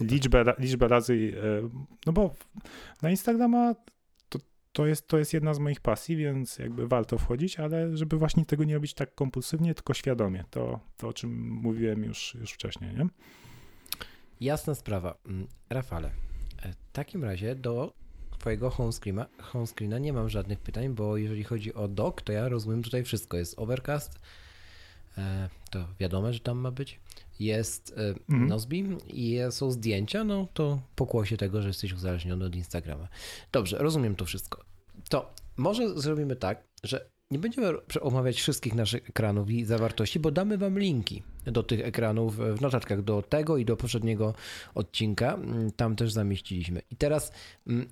[0.01, 1.33] liczbę, liczbę razy,
[1.65, 1.69] e,
[2.07, 2.35] no bo
[3.03, 3.75] na Instagrama
[4.29, 4.39] to,
[4.73, 8.45] to, jest, to jest jedna z moich pasji, więc jakby warto wchodzić, ale żeby właśnie
[8.47, 10.45] tego nie robić tak kompulsywnie, tylko świadomie.
[10.51, 13.07] To, to o czym mówiłem już, już wcześniej, nie?
[14.41, 15.15] Jasna sprawa.
[15.27, 16.11] Mm, Rafale,
[16.63, 17.93] e, w takim razie do
[18.39, 22.33] twojego home screena, home screena nie mam żadnych pytań, bo jeżeli chodzi o dock, to
[22.33, 23.37] ja rozumiem tutaj wszystko.
[23.37, 24.21] Jest overcast,
[25.19, 27.01] e, to wiadomo, że tam ma być.
[27.41, 28.49] Jest e, mhm.
[28.49, 33.09] Nozbi i są zdjęcia, no to pokłosie tego, że jesteś uzależniony od Instagrama.
[33.53, 34.65] Dobrze, rozumiem to wszystko.
[35.09, 40.59] To może zrobimy tak, że nie będziemy omawiać wszystkich naszych ekranów i zawartości, bo damy
[40.59, 44.35] Wam linki do tych ekranów w notatkach do tego i do poprzedniego
[44.75, 45.39] odcinka.
[45.77, 46.83] Tam też zamieściliśmy.
[46.91, 47.33] I teraz
[47.67, 47.89] mm,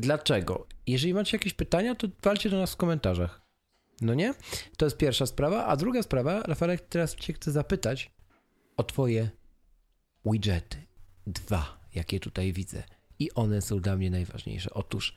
[0.00, 0.66] Dlaczego?
[0.86, 3.40] Jeżeli macie jakieś pytania, to walcie do nas w komentarzach.
[4.00, 4.34] No nie?
[4.76, 5.66] To jest pierwsza sprawa.
[5.66, 8.10] A druga sprawa, Rafałek, teraz cię chcę zapytać
[8.78, 9.30] o twoje
[10.26, 10.76] widgety.
[11.26, 12.82] Dwa, jakie tutaj widzę.
[13.18, 14.74] I one są dla mnie najważniejsze.
[14.74, 15.16] Otóż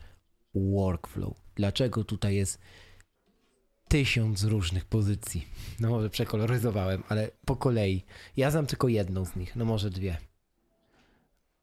[0.56, 1.34] workflow.
[1.56, 2.62] Dlaczego tutaj jest
[3.88, 5.48] tysiąc różnych pozycji?
[5.80, 8.04] No może przekoloryzowałem, ale po kolei.
[8.38, 10.18] Ja znam tylko jedną z nich, no może dwie.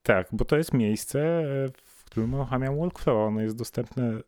[0.03, 1.19] Tak, bo to jest miejsce,
[1.77, 3.17] w którym uruchamiam workflow.
[3.17, 4.21] Ono jest dostępne e,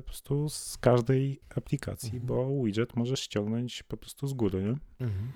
[0.00, 2.26] po prostu z każdej aplikacji, mhm.
[2.26, 5.06] bo widget możesz ściągnąć po prostu z góry, nie?
[5.06, 5.32] Mhm.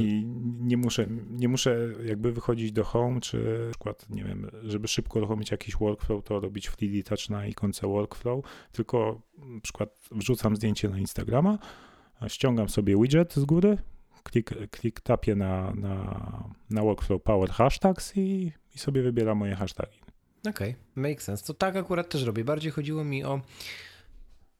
[0.00, 0.24] I
[0.60, 5.18] nie muszę, nie muszę jakby wychodzić do home, czy na przykład, nie wiem, żeby szybko
[5.18, 10.88] uruchomić jakiś workflow, to robić 3D touch na ikonce workflow, tylko na przykład wrzucam zdjęcie
[10.88, 11.58] na Instagrama,
[12.28, 13.78] ściągam sobie widget z góry,
[14.22, 20.00] klik, klik tapię na, na, na workflow power hashtags i, i sobie wybieram moje hasztagi.
[20.48, 21.44] Okej, okay, make sense.
[21.44, 22.44] To tak akurat też robię.
[22.44, 23.40] Bardziej chodziło mi o,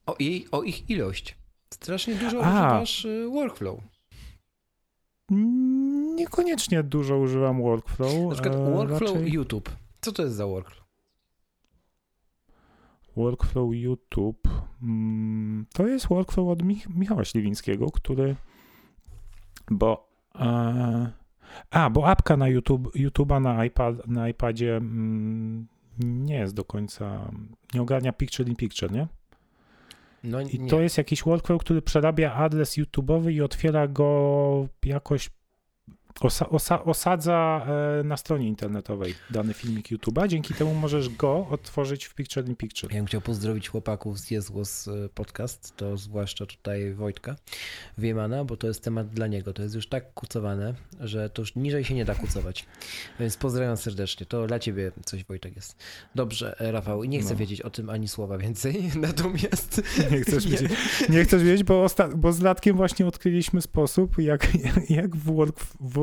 [0.07, 1.37] o, jej, o ich ilość.
[1.71, 3.81] Strasznie dużo używasz y, workflow.
[6.14, 8.12] Niekoniecznie dużo używam workflow.
[8.28, 9.32] Na przykład e, workflow raczej...
[9.32, 9.70] YouTube.
[10.00, 10.88] Co to jest za workflow?
[13.16, 14.48] Workflow YouTube.
[14.82, 18.37] Mm, to jest workflow od Mich Michała Śliwińskiego, który.
[19.70, 20.08] Bo.
[20.35, 21.12] E,
[21.70, 27.30] a, bo apka na YouTube, YouTube'a na, iPad, na iPadzie mm, nie jest do końca.
[27.74, 29.08] Nie ogarnia picture in picture, nie?
[30.24, 30.70] No, I nie.
[30.70, 35.30] to jest jakiś workflow, który przerabia adres YouTube'owy i otwiera go jakoś
[36.20, 37.66] Osa, osa, osadza
[38.01, 40.29] e, na stronie internetowej dany filmik YouTube'a.
[40.29, 42.92] Dzięki temu możesz go otworzyć w Picture in Picture.
[42.92, 47.37] Ja bym chciał pozdrowić chłopaków z Jest Głos e, Podcast, to zwłaszcza tutaj Wojtka
[47.98, 49.53] Wiemana, bo to jest temat dla niego.
[49.53, 52.66] To jest już tak kucowane, że to już niżej się nie da kucować.
[53.20, 54.27] Więc pozdrawiam serdecznie.
[54.27, 55.77] To dla ciebie coś Wojtek jest.
[56.14, 57.37] Dobrze, e, Rafał, nie chcę no.
[57.37, 59.83] wiedzieć o tym ani słowa więcej, natomiast...
[60.11, 60.72] Nie chcesz wiedzieć,
[61.09, 64.48] nie chcesz wiedzieć bo, bo z Latkiem właśnie odkryliśmy sposób, jak,
[64.90, 66.02] jak w, work, w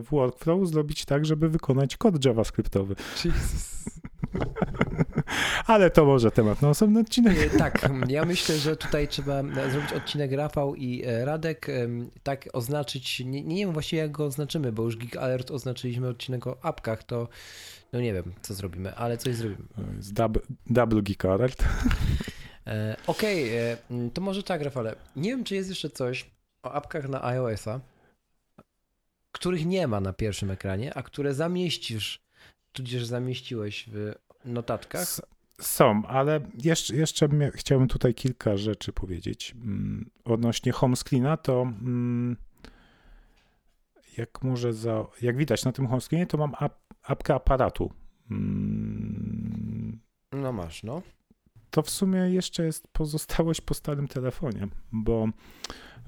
[0.00, 2.94] w workflow zrobić tak, żeby wykonać kod JavaScriptowy.
[3.24, 3.80] Jesus.
[5.66, 7.38] Ale to może temat na osobny odcinek.
[7.38, 11.66] E, tak, ja myślę, że tutaj trzeba zrobić odcinek Rafał i e, Radek,
[12.22, 16.46] tak oznaczyć, nie, nie wiem właściwie jak go oznaczymy, bo już Geek Alert oznaczyliśmy odcinek
[16.46, 17.28] o apkach, to
[17.92, 19.68] no nie wiem, co zrobimy, ale coś zrobimy.
[19.98, 21.64] Z double, double Geek Alert.
[22.66, 24.94] E, okej, okay, to może tak, Rafale.
[25.16, 26.30] Nie wiem, czy jest jeszcze coś
[26.62, 27.80] o apkach na iOS-a,
[29.32, 32.22] których nie ma na pierwszym ekranie, a które zamieścisz,
[32.72, 34.14] tudzież zamieściłeś w
[34.44, 35.02] notatkach.
[35.02, 35.22] S
[35.60, 39.54] są, ale jeszcze, jeszcze chciałbym tutaj kilka rzeczy powiedzieć.
[39.64, 42.36] Mm, odnośnie home screena, to mm,
[44.16, 47.92] jak może za, jak widać na tym home screenie, to mam ap, apkę aparatu.
[48.30, 50.00] Mm,
[50.32, 51.02] no masz, no.
[51.70, 55.28] To w sumie jeszcze jest pozostałość po starym telefonie, bo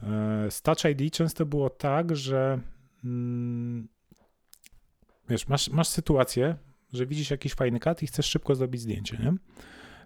[0.03, 2.61] e, z Touch ID często było tak, że
[3.05, 3.89] Mm,
[5.29, 6.57] wiesz, masz, masz sytuację,
[6.93, 9.33] że widzisz jakiś fajny kat i chcesz szybko zrobić zdjęcie, nie?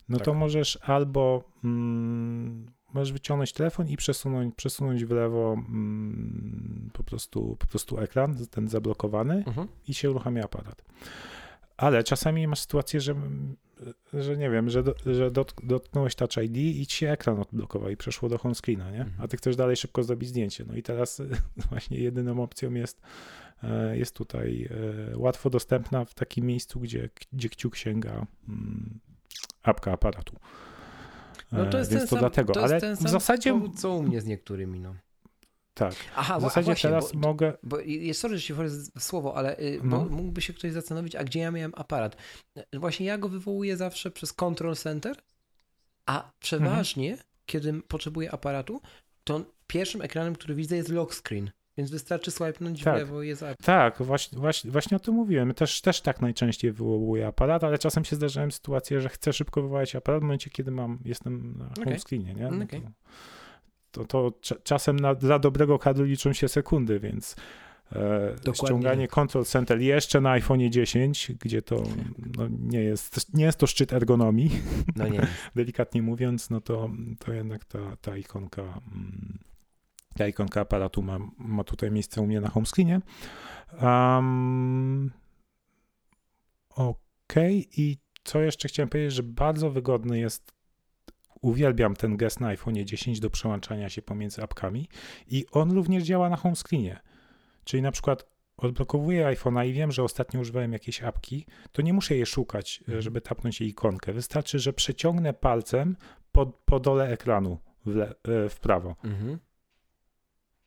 [0.08, 0.24] No tak.
[0.24, 7.56] to możesz albo mm, możesz wyciągnąć telefon i przesunąć, przesunąć w lewo mm, po, prostu,
[7.58, 9.68] po prostu ekran, ten zablokowany mhm.
[9.88, 10.82] i się uruchamia aparat.
[11.76, 13.14] Ale czasami masz sytuację, że,
[14.14, 17.90] że nie wiem, że, do, że dot, dotknąłeś Touch ID i ci się ekran odblokował
[17.90, 19.00] i przeszło do home screena, nie?
[19.00, 19.16] Mhm.
[19.20, 20.64] A ty chcesz dalej szybko zrobić zdjęcie.
[20.68, 21.22] No i teraz
[21.70, 23.00] właśnie jedyną opcją jest,
[23.62, 24.68] e, jest tutaj
[25.12, 29.00] e, łatwo dostępna w takim miejscu, gdzie, gdzie kciuk sięga mm,
[29.62, 30.36] apka aparatu.
[31.52, 34.20] No to e, jest Więc to sam, dlatego, to ale w zasadzie co u mnie
[34.20, 34.94] z niektórymi, no.
[35.76, 35.94] Tak.
[36.16, 37.52] Aha, w zasadzie właśnie, teraz bo, mogę.
[37.62, 40.04] Bo jest sorry, że się wchodzę w słowo, ale y, no.
[40.04, 42.16] mógłby się ktoś zastanowić, a gdzie ja miałem aparat?
[42.72, 45.16] Właśnie ja go wywołuję zawsze przez Control Center,
[46.06, 47.28] a przeważnie, mhm.
[47.46, 48.80] kiedy potrzebuję aparatu,
[49.24, 51.50] to pierwszym ekranem, który widzę, jest lock screen.
[51.76, 52.94] Więc wystarczy swipenąć tak.
[52.94, 53.62] w lewo i jest aparat.
[53.62, 55.54] Tak, właśnie, właśnie, właśnie o tym mówiłem.
[55.54, 59.96] Też, też tak najczęściej wywołuję aparat, ale czasem się zdarzają sytuacje, że chcę szybko wywołać
[59.96, 61.84] aparat w momencie, kiedy mam, jestem na okay.
[61.84, 62.48] home screenie, nie?
[62.50, 62.80] No okay.
[62.80, 62.86] to
[64.04, 67.36] to, to czasem na, dla dobrego kadru liczą się sekundy, więc
[67.92, 71.82] e, ściąganie Control Center jeszcze na iPhone 10, gdzie to
[72.36, 74.50] no, nie, jest, nie jest to szczyt ergonomii,
[74.96, 75.26] no nie.
[75.56, 79.38] delikatnie mówiąc, no to, to jednak ta, ta ikonka mm,
[80.16, 83.00] ta ikonka aparatu ma, ma tutaj miejsce u mnie na home screenie.
[83.82, 85.10] Um,
[86.70, 87.34] OK,
[87.76, 90.55] i co jeszcze chciałem powiedzieć, że bardzo wygodny jest
[91.42, 94.88] uwielbiam ten gest na iPhone 10 do przełączania się pomiędzy apkami
[95.30, 97.00] i on również działa na home screenie.
[97.64, 102.16] Czyli na przykład odblokowuję iPhone'a i wiem, że ostatnio używałem jakiejś apki, to nie muszę
[102.16, 103.02] je szukać, mhm.
[103.02, 104.12] żeby tapnąć jej ikonkę.
[104.12, 105.96] Wystarczy, że przeciągnę palcem
[106.32, 108.96] po, po dole ekranu w, le, e, w prawo.
[109.04, 109.38] Mhm.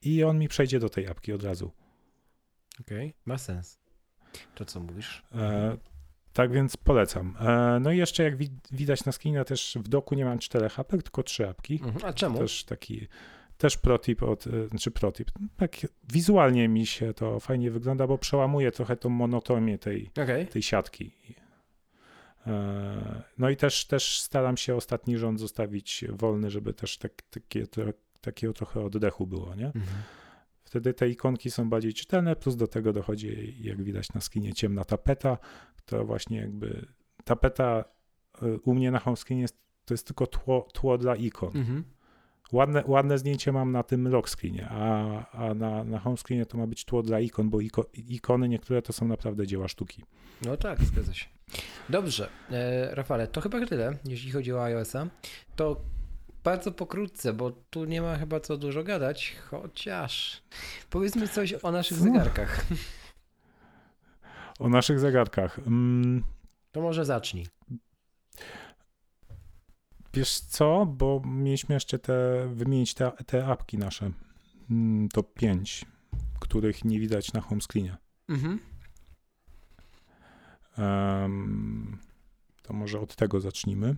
[0.02, 1.72] I on mi przejdzie do tej apki od razu.
[2.82, 3.22] Okej, okay.
[3.26, 3.80] ma sens.
[4.56, 5.24] To co mówisz?
[5.36, 5.78] E,
[6.34, 7.36] tak więc polecam.
[7.40, 10.80] E, no i jeszcze jak wi widać na screenie, też w doku nie mam czterech
[10.80, 11.80] apek, tylko trzy apki.
[11.84, 12.06] Mhm.
[12.06, 12.38] A czemu?
[12.38, 13.08] Też taki
[13.60, 15.72] też protip od, e, znaczy protip, tak
[16.14, 20.46] wizualnie mi się to fajnie wygląda, bo przełamuje trochę tą monotonię tej, okay.
[20.46, 21.12] tej siatki.
[22.48, 27.66] E, no i też, też staram się ostatni rząd zostawić wolny, żeby też tak, takie,
[28.22, 29.66] takiego trochę oddechu było, nie?
[29.66, 29.86] Mhm.
[30.70, 34.86] Wtedy te ikonki są bardziej czytelne, plus do tego dochodzi, jak widać na skinie, ciemna
[34.86, 35.38] tapeta,
[35.86, 36.86] to właśnie jakby
[37.24, 37.86] tapeta
[38.42, 39.46] e, u mnie na home screenie
[39.86, 41.58] to jest tylko tło, tło dla ikon.
[41.58, 41.84] Mhm.
[42.52, 46.58] Ładne, ładne zdjęcie mam na tym lock screenie, a, a na, na home screenie to
[46.58, 50.04] ma być tło dla ikon, bo iko, ikony niektóre to są naprawdę dzieła sztuki.
[50.46, 51.26] No tak, zgadza się.
[51.90, 55.08] Dobrze, e, Rafale, to chyba tyle, jeśli chodzi o iOS-a.
[55.56, 55.82] To
[56.50, 60.44] bardzo pokrótce, bo tu nie ma chyba co dużo gadać, chociaż
[60.90, 62.66] powiedzmy coś o naszych zegarkach.
[64.60, 65.60] O naszych zegarkach.
[65.60, 66.24] Mm.
[66.72, 67.48] To może zacznij.
[70.14, 74.12] Wiesz co, bo mieliśmy jeszcze te, wymienić te, te apki nasze,
[74.70, 75.86] mm, to 5,
[76.40, 77.98] których nie widać na home screenie.
[78.30, 78.60] Mhm.
[80.78, 81.98] Um,
[82.62, 83.96] to może od tego zacznijmy.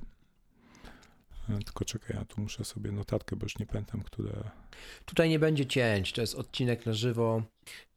[1.50, 4.32] E, tylko czekaj, ja tu muszę sobie notatkę, bo już nie pamiętam, które.
[5.06, 7.44] Tutaj nie będzie cięć, to jest odcinek na żywo,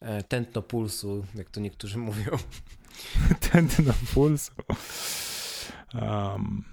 [0.01, 2.31] e, tętno pulsu, jak to niektórzy mówią.
[3.53, 4.53] tętno pulsu.
[5.95, 6.65] Um,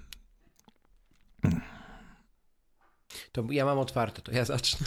[3.32, 4.86] to ja mam otwarte, to ja zacznę.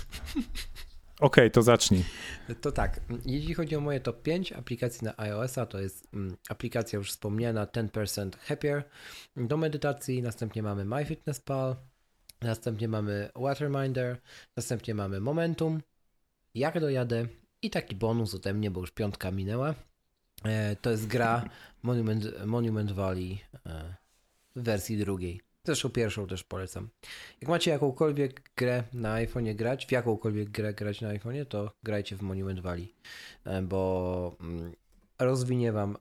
[1.19, 2.03] Okej, okay, to zacznij.
[2.61, 6.97] To tak, jeśli chodzi o moje top 5 aplikacji na iOS-a, to jest mm, aplikacja
[6.97, 8.83] już wspomniana 10% Happier
[9.37, 11.75] do medytacji, następnie mamy MyFitnessPal,
[12.41, 14.17] następnie mamy Waterminder,
[14.55, 15.81] następnie mamy Momentum,
[16.55, 17.27] jak dojadę
[17.61, 19.75] i taki bonus ode mnie, bo już piątka minęła.
[20.43, 21.49] E, to jest gra
[21.83, 23.95] Monument, Monument Valley e,
[24.55, 25.41] w wersji drugiej.
[25.65, 26.89] Zresztą pierwszą też polecam.
[27.41, 32.15] Jak macie jakąkolwiek grę na iPhone'ie grać, w jakąkolwiek grę grać na iPhone'ie, to grajcie
[32.15, 32.93] w Monument Valley,
[33.45, 34.71] e, bo mm,
[35.19, 35.97] rozwinie wam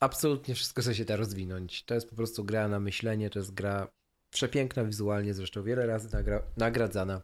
[0.00, 1.84] absolutnie wszystko, co się da rozwinąć.
[1.84, 3.88] To jest po prostu gra na myślenie, to jest gra
[4.30, 7.22] przepiękna wizualnie, zresztą wiele razy nagra nagradzana.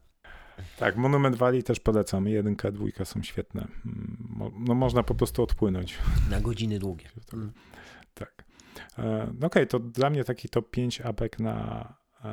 [0.79, 2.29] Tak, Monument Valley też polecam.
[2.29, 3.69] Jedynka, dwójka są świetne.
[3.87, 5.99] Mm, no, można po prostu odpłynąć.
[6.31, 7.07] Na godziny długie.
[7.31, 7.41] Tak.
[8.99, 12.29] E, no okej, okay, to dla mnie taki top 5 apek na, e,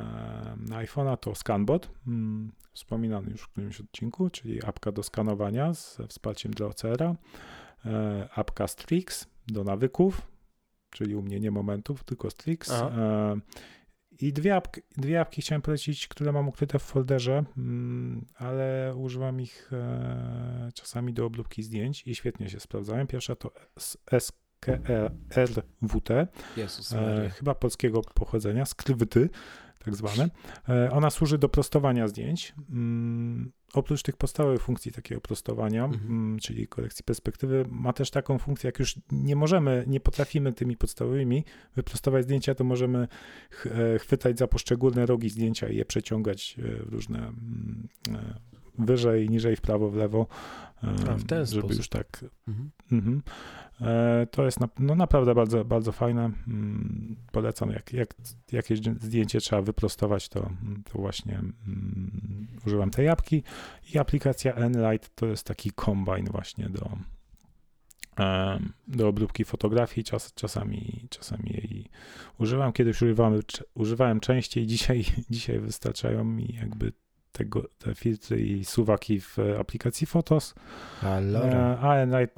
[0.58, 6.06] na iPhone'a to ScanBot, hmm, wspominany już w którymś odcinku, czyli apka do skanowania ze
[6.06, 7.14] wsparciem dla OCR-a,
[7.84, 10.22] e, apka Strix do nawyków,
[10.90, 12.72] czyli u mnie nie momentów, tylko Strix.
[14.20, 19.40] I dwie apki, dwie apki chciałem polecić, które mam ukryte w folderze, hmm, ale używam
[19.40, 19.70] ich
[20.74, 23.06] czasami do obróbki zdjęć i świetnie się sprawdzają.
[23.06, 23.50] Pierwsza to
[24.60, 26.10] KRWT,
[26.56, 29.28] Jezus e, chyba polskiego pochodzenia, skrywty
[29.86, 30.30] tak zwane.
[30.68, 32.54] E, ona służy do prostowania zdjęć.
[32.70, 36.06] Mm, oprócz tych podstawowych funkcji takiego prostowania, mhm.
[36.10, 40.76] Mm, czyli korekcji perspektywy, ma też taką funkcję, jak już nie możemy, nie potrafimy tymi
[40.76, 41.44] podstawowymi
[41.76, 43.08] wyprostować zdjęcia, to możemy
[43.50, 47.88] ch e, chwytać za poszczególne rogi zdjęcia i je przeciągać w różne mm,
[48.78, 50.26] wyżej, niżej, w prawo, w lewo,
[50.82, 51.76] A, w ten żeby sposób.
[51.76, 52.24] już tak.
[52.48, 52.70] Mhm.
[52.92, 53.22] Mhm.
[53.80, 56.24] E, to jest no, naprawdę bardzo, bardzo fajne.
[56.48, 58.14] Mm, polecam, jak, jak
[58.52, 60.50] jakieś zdjęcie trzeba wyprostować, to,
[60.92, 63.42] to właśnie um, używam tej apki.
[63.94, 66.90] I aplikacja Enlight to jest taki kombine właśnie do,
[68.88, 70.04] do obróbki fotografii.
[70.04, 71.90] Czas, czasami, czasami jej
[72.38, 72.72] używam.
[72.72, 73.40] Kiedyś używałem,
[73.74, 76.92] używałem częściej, dzisiaj, dzisiaj wystarczają mi jakby
[77.38, 80.54] tego, te filtry i suwaki w aplikacji Photos.
[81.82, 82.34] A Enlight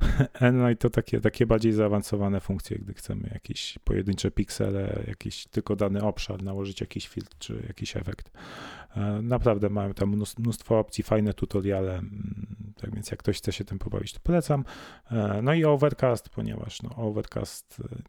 [0.40, 6.02] Enlight to takie, takie bardziej zaawansowane funkcje, gdy chcemy jakieś pojedyncze piksele, jakiś tylko dany
[6.02, 8.30] obszar, nałożyć jakiś filtr czy jakiś efekt.
[8.96, 13.64] E, naprawdę mają tam mnóstwo opcji, fajne tutoriale, mm, tak więc jak ktoś chce się
[13.64, 14.64] tym pobawić, to polecam.
[15.10, 18.02] E, no i Overcast, ponieważ no, Overcast e,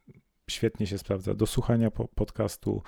[0.49, 2.83] świetnie się sprawdza do słuchania podcastu,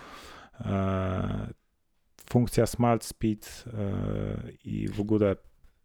[2.29, 3.47] funkcja Smart Speed
[4.65, 5.35] i w ogóle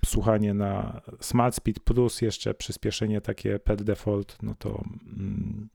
[0.04, 4.84] słuchanie na Smart Speed plus jeszcze przyspieszenie takie per default, no to
[5.16, 5.68] mm,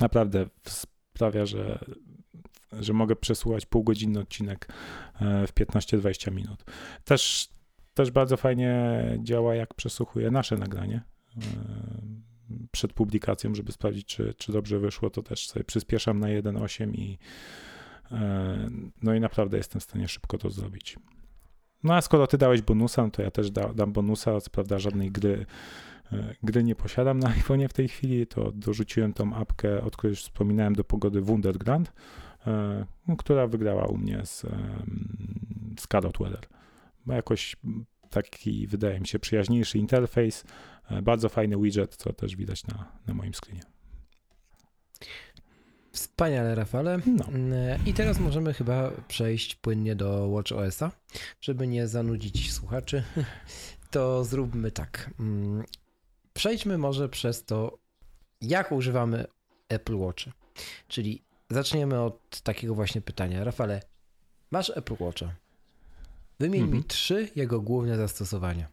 [0.00, 1.78] naprawdę sprawia, że,
[2.72, 4.68] że mogę przesłuchać półgodzinny odcinek
[5.20, 6.64] e, w 15-20 minut.
[7.04, 7.48] Też,
[7.94, 11.02] też bardzo fajnie działa, jak przesłuchuję nasze nagranie,
[12.70, 17.18] przed publikacją, żeby sprawdzić, czy, czy dobrze wyszło, to też sobie przyspieszam na 1.8 i
[19.02, 20.96] no i naprawdę jestem w stanie szybko to zrobić.
[21.84, 24.40] No a skoro ty dałeś bonusa, no to ja też da, dam bonusa.
[24.40, 25.46] Co prawda żadnej gry,
[26.12, 30.12] e, gry nie posiadam na iPhone'ie w tej chwili, to dorzuciłem tą apkę, od której
[30.12, 31.92] już wspominałem, do pogody Wundergrand,
[32.46, 32.86] e,
[33.18, 34.46] która wygrała u mnie z,
[35.80, 36.46] z Carrot Weather.
[37.06, 37.56] Bo jakoś
[38.10, 40.44] taki, wydaje mi się, przyjaźniejszy interfejs,
[40.90, 43.71] e, bardzo fajny widget, co też widać na, na moim screenie.
[45.92, 46.98] Wspaniale, Rafale.
[47.06, 47.24] No.
[47.86, 50.90] I teraz możemy chyba przejść płynnie do WatchOS-a,
[51.40, 53.02] żeby nie zanudzić słuchaczy.
[53.90, 55.10] To zróbmy tak.
[55.20, 55.64] Mm,
[56.34, 57.78] przejdźmy może przez to,
[58.40, 59.26] jak używamy
[59.68, 60.24] Apple Watch.
[60.88, 63.44] Czyli zaczniemy od takiego właśnie pytania.
[63.44, 63.82] Rafale,
[64.50, 65.34] masz Apple Watcha.
[66.40, 66.78] Wymień mhm.
[66.78, 68.68] mi trzy jego główne zastosowania.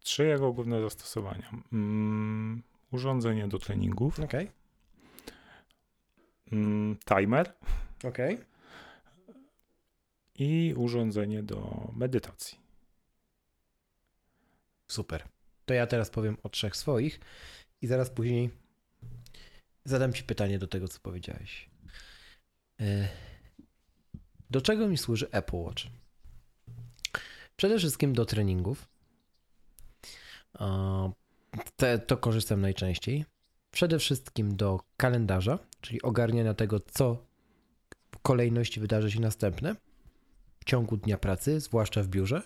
[0.00, 1.50] Trzy jego główne zastosowania.
[1.72, 4.20] Mm, urządzenie do treningów.
[4.20, 4.48] Okay.
[6.52, 7.54] Mm, timer.
[8.04, 8.18] Ok.
[10.34, 12.58] I urządzenie do medytacji.
[14.88, 15.24] Super.
[15.66, 17.20] To ja teraz powiem o trzech swoich
[17.82, 18.50] i zaraz później
[19.84, 21.70] zadam Ci pytanie do tego, co powiedziałeś.
[22.80, 23.08] E,
[24.50, 25.82] do czego mi służy Apple Watch?
[27.56, 28.88] Przede wszystkim do treningów.
[31.76, 33.24] Te, to korzystam najczęściej.
[33.74, 37.26] Przede wszystkim do kalendarza, czyli ogarniania tego, co
[38.14, 39.76] w kolejności wydarzy się następne
[40.58, 42.42] w ciągu dnia pracy, zwłaszcza w biurze,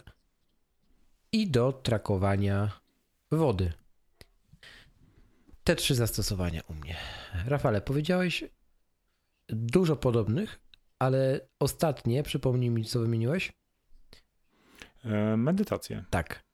[1.32, 2.80] i do trakowania
[3.30, 3.72] wody.
[5.64, 6.96] Te trzy zastosowania u mnie.
[7.46, 8.44] Rafale, powiedziałeś
[9.48, 10.60] dużo podobnych,
[10.98, 13.52] ale ostatnie, przypomnij mi, co wymieniłeś?
[15.04, 16.04] E, medytację.
[16.10, 16.44] Tak.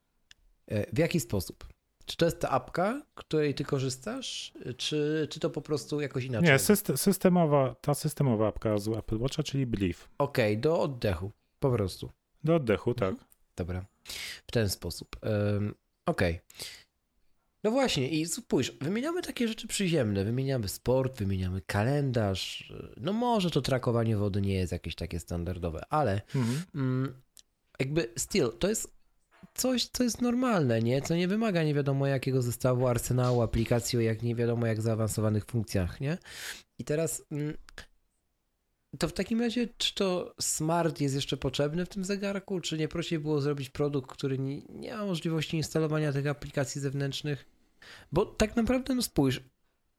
[0.67, 1.74] E, w jaki sposób?
[2.07, 6.51] Czy to jest ta apka, której ty korzystasz, czy, czy to po prostu jakoś inaczej?
[6.51, 6.59] Nie,
[6.97, 10.09] systemowa, ta systemowa apka z Apple Watcha, czyli Belief.
[10.19, 12.11] Okej, okay, do oddechu, po prostu.
[12.45, 13.11] Do oddechu, tak.
[13.11, 13.29] Mhm.
[13.57, 13.87] Dobra,
[14.47, 15.17] w ten sposób.
[15.23, 15.75] Um,
[16.07, 16.33] Okej.
[16.33, 16.41] Okay.
[17.65, 22.73] No właśnie, i spójrz, wymieniamy takie rzeczy przyziemne, wymieniamy sport, wymieniamy kalendarz.
[22.97, 26.63] No może to trakowanie wody nie jest jakieś takie standardowe, ale mhm.
[26.75, 27.23] mm,
[27.81, 28.94] jakby still, to jest
[29.55, 31.03] coś, co jest normalne, nie?
[31.03, 35.45] Co nie wymaga nie wiadomo jakiego zestawu arsenału, aplikacji o jak nie wiadomo jak zaawansowanych
[35.45, 36.19] funkcjach, nie?
[36.79, 37.57] I teraz mm,
[38.99, 42.89] to w takim razie, czy to smart jest jeszcze potrzebny w tym zegarku, czy nie
[42.89, 47.45] prościej było zrobić produkt, który nie, nie ma możliwości instalowania tych aplikacji zewnętrznych?
[48.13, 49.41] Bo tak naprawdę, no spójrz,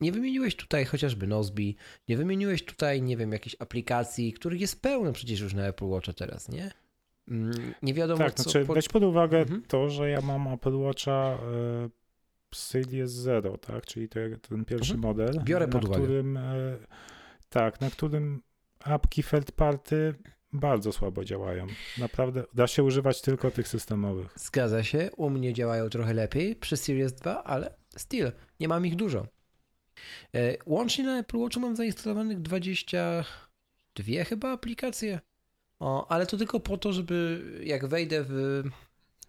[0.02, 1.76] nie wymieniłeś tutaj chociażby Nozbi,
[2.08, 6.14] nie wymieniłeś tutaj, nie wiem, jakichś aplikacji, których jest pełno przecież już na Apple Watcha
[6.14, 6.72] teraz, nie?
[7.28, 8.44] Mm, nie wiadomo tak, co...
[8.44, 9.62] Znaczy, weź pod uwagę mhm.
[9.68, 11.38] to, że ja mam Apple Watcha
[11.86, 11.90] y,
[12.56, 13.86] Series Zero, tak?
[13.86, 15.16] Czyli to, ten pierwszy mhm.
[15.16, 15.44] model.
[15.44, 16.04] Biorę pod uwagę.
[16.04, 16.78] Którym, y,
[17.50, 18.42] tak, na którym
[18.80, 20.14] apki third party
[20.54, 21.68] bardzo słabo działają.
[21.98, 24.34] Naprawdę da się używać tylko tych systemowych.
[24.36, 28.96] Zgadza się, u mnie działają trochę lepiej przy Series 2, ale still, nie mam ich
[28.96, 29.28] dużo.
[30.36, 35.20] E, łącznie na Apple Watchu mam zainstalowanych 22 chyba aplikacje.
[35.80, 38.64] O, ale to tylko po to, żeby jak wejdę w.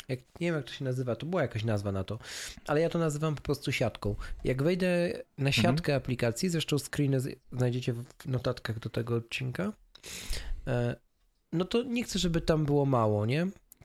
[0.08, 2.18] Jak, nie wiem, jak to się nazywa, to była jakaś nazwa na to,
[2.66, 4.14] ale ja to nazywam po prostu siatką.
[4.44, 5.52] Jak wejdę na mhm.
[5.52, 5.96] siatkę mhm.
[5.96, 7.18] aplikacji, zresztą screeny
[7.52, 9.72] znajdziecie w notatkach do tego odcinka,
[10.66, 10.96] e,
[11.52, 13.42] no to nie chcę, żeby tam było mało, nie?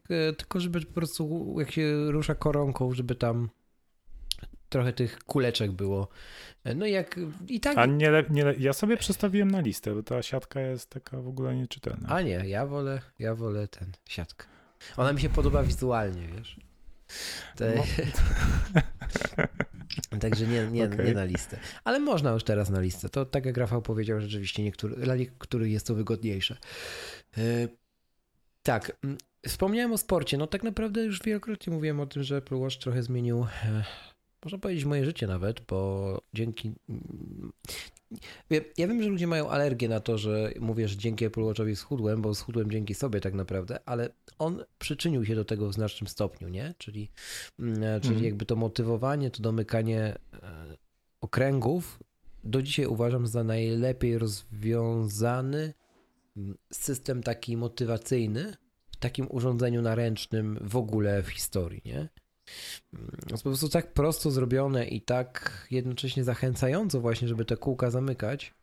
[0.10, 3.50] E, tylko żeby po prostu, jak się rusza koronką, żeby tam
[4.72, 6.08] trochę tych kuleczek było.
[6.76, 7.78] No i jak i tak.
[7.78, 11.56] A nie, nie, ja sobie przestawiłem na listę, bo ta siatka jest taka w ogóle
[11.56, 12.10] nieczytelna.
[12.10, 14.46] A nie, ja wolę, ja wolę ten siatkę.
[14.98, 16.60] Ona mi się podoba wizualnie, wiesz.
[17.56, 17.76] Te...
[17.76, 17.84] No.
[20.22, 21.06] Także nie, nie, okay.
[21.06, 21.58] nie na listę.
[21.84, 23.10] Ale można już teraz na listę.
[23.10, 26.58] To tak jak Rafał powiedział, rzeczywiście niektóry, dla niektórych jest to wygodniejsze.
[27.38, 27.70] Yy,
[28.64, 28.98] tak,
[29.48, 30.38] wspomniałem o sporcie.
[30.38, 33.84] No tak naprawdę już wielokrotnie mówiłem o tym, że Apple Watch trochę zmienił e,
[34.46, 36.72] można powiedzieć moje życie nawet, bo dzięki.
[38.50, 42.22] Ja wiem, że ludzie mają alergię na to, że mówię, że dzięki Apple Watchowi schudłem,
[42.22, 46.50] bo schudłem dzięki sobie tak naprawdę, ale on przyczynił się do tego w znacznym stopniu,
[46.50, 46.74] nie?
[46.78, 47.12] Czyli,
[47.60, 48.24] mm, czyli mhm.
[48.24, 50.78] jakby to motywowanie, to domykanie e,
[51.22, 52.00] okręgów
[52.44, 55.74] do dzisiaj uważam za najlepiej rozwiązany
[56.38, 58.54] mm, system taki motywacyjny
[58.92, 62.10] w takim urządzeniu naręcznym w ogóle w historii, nie?
[63.32, 68.54] Jest po prostu tak prosto zrobione i tak jednocześnie zachęcająco właśnie, żeby te kółka zamykać,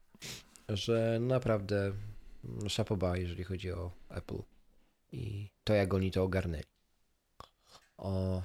[0.68, 1.93] że naprawdę
[2.68, 4.43] szapoba, jeżeli chodzi o Apple
[5.12, 6.64] i to, jak oni to ogarnęli.
[7.99, 8.43] O,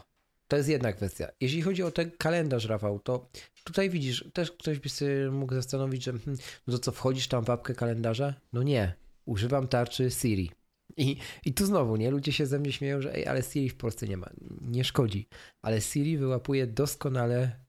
[0.47, 1.27] To jest jedna kwestia.
[1.41, 3.29] Jeśli chodzi o ten kalendarz, Rafał, to
[3.63, 6.37] tutaj widzisz, też ktoś by się mógł zastanowić, że hmm,
[6.67, 8.33] no to co, wchodzisz tam w apkę kalendarza?
[8.53, 8.93] No nie,
[9.25, 10.51] używam tarczy Siri.
[10.97, 12.11] I, I tu znowu, nie?
[12.11, 14.29] Ludzie się ze mnie śmieją, że ej, ale Siri w Polsce nie ma.
[14.61, 15.27] Nie szkodzi.
[15.61, 17.59] Ale Siri wyłapuje doskonale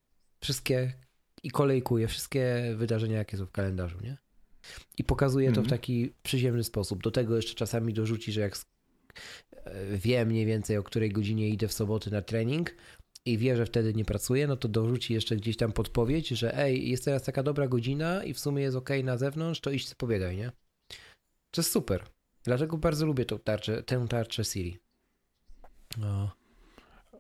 [0.41, 0.93] wszystkie
[1.43, 4.17] i kolejkuje wszystkie wydarzenia, jakie są w kalendarzu, nie?
[4.99, 5.79] I pokazuje to w mhm.
[5.79, 7.03] taki przyziemny sposób.
[7.03, 8.57] Do tego jeszcze czasami dorzuci, że jak
[9.53, 12.75] e, wie mniej więcej o której godzinie idę w soboty na trening
[13.25, 16.89] i wie, że wtedy nie pracuję, no to dorzuci jeszcze gdzieś tam podpowiedź, że ej,
[16.89, 20.37] jest teraz taka dobra godzina i w sumie jest ok na zewnątrz, to idź pobiegaj,
[20.37, 20.53] nie?
[21.51, 22.05] To jest super.
[22.45, 24.79] Dlatego bardzo lubię tą tarczę, tę tarczę Siri.
[25.97, 26.31] No.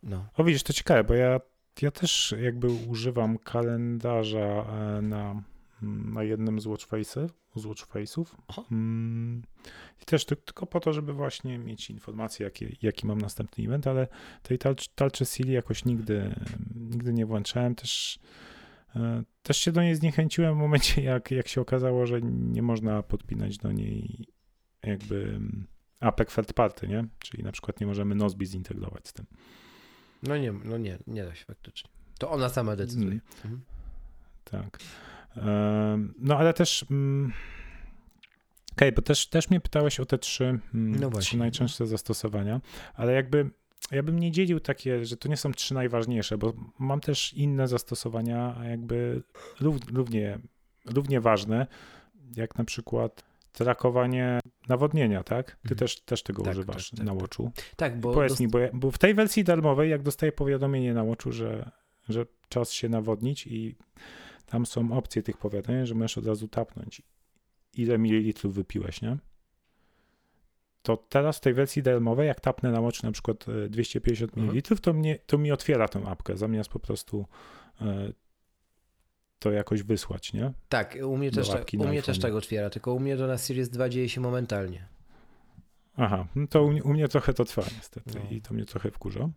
[0.02, 0.26] no.
[0.34, 1.40] O widzisz, to ciekawe, bo ja,
[1.82, 5.42] ja też jakby używam kalendarza e, na,
[5.82, 8.24] na jednym z watchface'ów, z watchface'ów.
[8.72, 9.42] Mm,
[10.02, 14.08] I też tylko po to, żeby właśnie mieć informacje, jaki, jaki mam następny event, ale
[14.42, 14.58] tej
[14.94, 16.34] tarczy Siri jakoś nigdy,
[16.74, 17.74] nigdy nie włączałem.
[17.74, 18.18] Też
[18.96, 23.02] e, też się do niej zniechęciłem w momencie, jak, jak się okazało, że nie można
[23.02, 24.33] podpinać do niej
[24.86, 25.66] jakby mm,
[26.00, 27.04] APEC third party, nie?
[27.18, 29.26] Czyli na przykład nie możemy Nozbi zintegrować z tym.
[30.22, 31.90] No nie, no nie, nie da się faktycznie.
[32.18, 33.10] To ona sama decyduje.
[33.10, 33.20] Mm.
[33.44, 33.60] Mhm.
[34.44, 34.78] Tak.
[36.18, 36.86] No ale też...
[36.90, 37.32] Mm,
[38.72, 42.60] okej, okay, bo też, też mnie pytałeś o te trzy, no trzy najczęstsze zastosowania,
[42.94, 43.50] ale jakby
[43.90, 47.68] ja bym nie dzielił takie, że to nie są trzy najważniejsze, bo mam też inne
[47.68, 49.22] zastosowania, jakby
[49.90, 50.38] równie,
[50.86, 51.66] równie ważne,
[52.36, 53.24] jak na przykład
[53.54, 55.46] trakowanie nawodnienia, tak?
[55.46, 55.78] Ty mhm.
[55.78, 57.22] też, też tego tak, używasz tak, tak, na tak.
[57.22, 57.52] Watchu.
[57.76, 58.14] Tak, bo...
[58.14, 58.40] Powiedz dost...
[58.40, 61.70] mi, bo, ja, bo, w tej wersji darmowej, jak dostaję powiadomienie na Watchu, że,
[62.08, 63.76] że czas się nawodnić i
[64.46, 67.02] tam są opcje tych powiadomień, że możesz od razu tapnąć,
[67.74, 69.18] ile mililitrów wypiłeś, nie?
[70.82, 74.56] To teraz w tej wersji darmowej, jak tapnę na Watch na przykład 250 e, ml,
[74.56, 74.78] mhm.
[74.78, 77.26] to, mnie, to mi otwiera tę apkę, zamiast po prostu
[77.80, 78.12] e,
[79.44, 80.52] to jakoś wysłać, nie?
[80.68, 83.38] Tak, u mnie, też, tak, u mnie też tak otwiera, tylko u mnie to na
[83.38, 84.86] Series 2 dzieje się momentalnie.
[85.96, 88.36] Aha, no to u, u mnie trochę to trwa niestety no.
[88.36, 89.28] i to mnie trochę wkurza.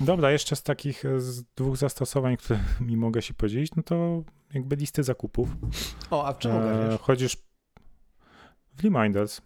[0.00, 4.22] Dobra, jeszcze z takich e, z dwóch zastosowań, które mi mogę się podzielić, no to
[4.54, 5.48] jakby listy zakupów.
[6.10, 7.36] O, a w czym e, Chodzisz
[8.74, 9.40] w Reminders.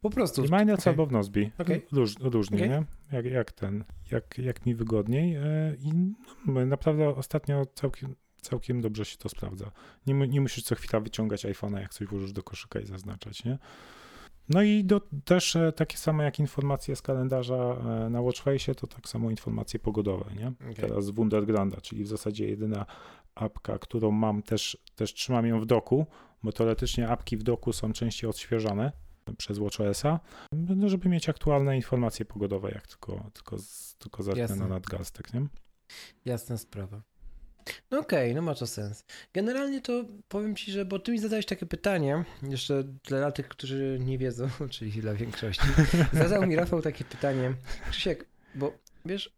[0.00, 0.42] Po prostu.
[0.42, 0.92] Reminders okay.
[0.92, 1.50] albo w Nozbi.
[1.58, 1.82] Okay.
[1.92, 2.68] Róż, różnie, okay.
[2.68, 2.84] nie?
[3.12, 5.34] Jak, jak ten, jak, jak mi wygodniej.
[5.34, 5.92] E, I
[6.46, 8.14] no, naprawdę ostatnio całkiem,
[8.48, 9.70] całkiem dobrze się to sprawdza.
[10.06, 13.58] Nie, nie musisz co chwila wyciągać iPhone'a, jak coś włożysz do koszyka i zaznaczać, nie?
[14.48, 18.86] No i do, też e, takie same jak informacje z kalendarza e, na Watchface, to
[18.86, 20.48] tak samo informacje pogodowe, nie?
[20.48, 20.74] Okay.
[20.74, 22.86] Teraz z Wundergranda, czyli w zasadzie jedyna
[23.34, 26.06] apka, którą mam, też, też trzymam ją w doku,
[26.42, 28.92] bo teoretycznie apki w doku są częściej odświeżane
[29.38, 30.20] przez WatchOS-a,
[30.52, 33.56] no, żeby mieć aktualne informacje pogodowe, jak tylko, tylko,
[33.98, 34.22] tylko
[34.56, 35.46] na nadgarstek, nie?
[36.24, 37.02] Jasna sprawa.
[37.90, 39.04] No okej, okay, no ma to sens.
[39.34, 43.98] Generalnie to powiem ci, że, bo ty mi zadałeś takie pytanie, jeszcze dla tych, którzy
[44.00, 45.66] nie wiedzą, czyli dla większości,
[46.12, 47.54] zadał mi Rafał takie pytanie,
[47.90, 48.72] Krzysiek, bo
[49.04, 49.36] wiesz,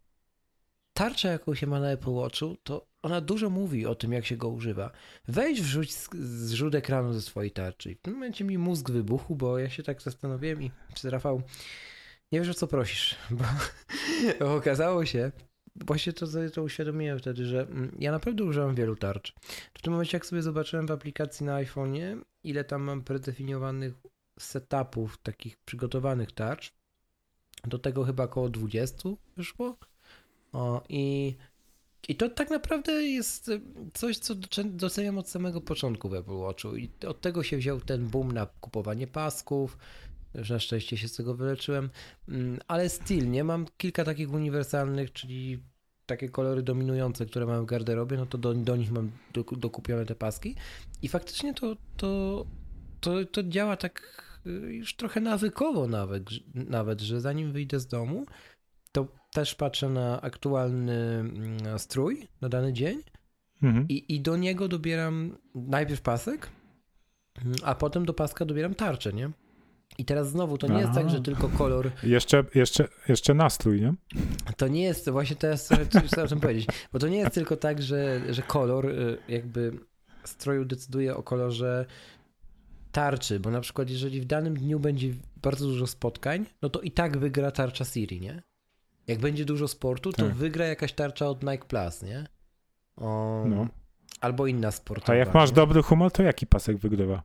[0.93, 4.37] tarcza, jaką się ma na Apple Watchu, to ona dużo mówi o tym, jak się
[4.37, 4.91] go używa.
[5.27, 7.95] Wejdź wrzuć zrzut ekranu ze swojej tarczy.
[7.95, 11.41] W tym momencie mi mózg wybuchł, bo ja się tak zastanowiłem i czy Rafał,
[12.31, 13.45] nie wiesz o co prosisz, bo
[14.57, 15.31] okazało się,
[15.85, 19.33] właśnie to, to uświadomiłem wtedy, że mm, ja naprawdę używam wielu tarcz.
[19.73, 23.93] W tym momencie, jak sobie zobaczyłem w aplikacji na iPhone'ie, ile tam mam predefiniowanych
[24.39, 26.73] setupów, takich przygotowanych tarcz,
[27.67, 29.77] do tego chyba około 20 wyszło.
[30.53, 31.35] O, i,
[32.07, 33.51] I to tak naprawdę jest
[33.93, 36.75] coś, co doceniam od samego początku w Apple Watchu.
[36.75, 39.77] I od tego się wziął ten boom na kupowanie pasków,
[40.33, 41.89] na szczęście się z tego wyleczyłem,
[42.29, 43.43] mm, ale styl, nie?
[43.43, 45.59] Mam kilka takich uniwersalnych, czyli
[46.09, 49.11] takie kolory dominujące, które mam w garderobie, no to do, do nich mam
[49.57, 50.55] dokupione te paski
[51.01, 52.45] i faktycznie to, to,
[52.99, 56.23] to, to działa tak y, już trochę nawykowo nawet,
[56.55, 58.25] nawet, że zanim wyjdę z domu,
[58.91, 63.03] to też patrzę na aktualny mm, strój na dany dzień
[63.63, 63.85] mhm.
[63.89, 66.49] i, i do niego dobieram najpierw pasek,
[67.45, 69.31] mm, a potem do paska dobieram tarczę, nie?
[69.97, 70.81] I teraz znowu, to nie Aha.
[70.81, 71.91] jest tak, że tylko kolor.
[72.03, 73.93] Jeszcze, jeszcze, jeszcze nastrój, nie?
[74.57, 75.69] To nie jest, właśnie teraz
[76.07, 79.71] chcę o czym powiedzieć, bo to nie jest tylko tak, że, że kolor y, jakby
[80.23, 81.85] stroju decyduje o kolorze
[82.91, 86.91] tarczy, bo na przykład jeżeli w danym dniu będzie bardzo dużo spotkań, no to i
[86.91, 88.41] tak wygra tarcza Siri, nie?
[89.07, 90.33] Jak będzie dużo sportu, to tak.
[90.33, 92.27] wygra jakaś tarcza od Nike Plus, nie?
[92.97, 93.67] O, no.
[94.21, 95.13] Albo inna sportowa.
[95.13, 97.23] A jak masz dobry humor, to jaki pasek wygrywa?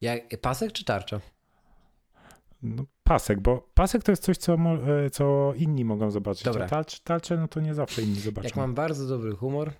[0.00, 1.20] Jak, pasek czy tarcza?
[2.64, 6.44] No, pasek, bo pasek to jest coś, co, e, co inni mogą zobaczyć.
[6.44, 6.64] Dobra.
[6.64, 8.48] A talcz, talcze, no to nie zawsze inni zobaczą.
[8.48, 9.72] Jak mam bardzo dobry humor,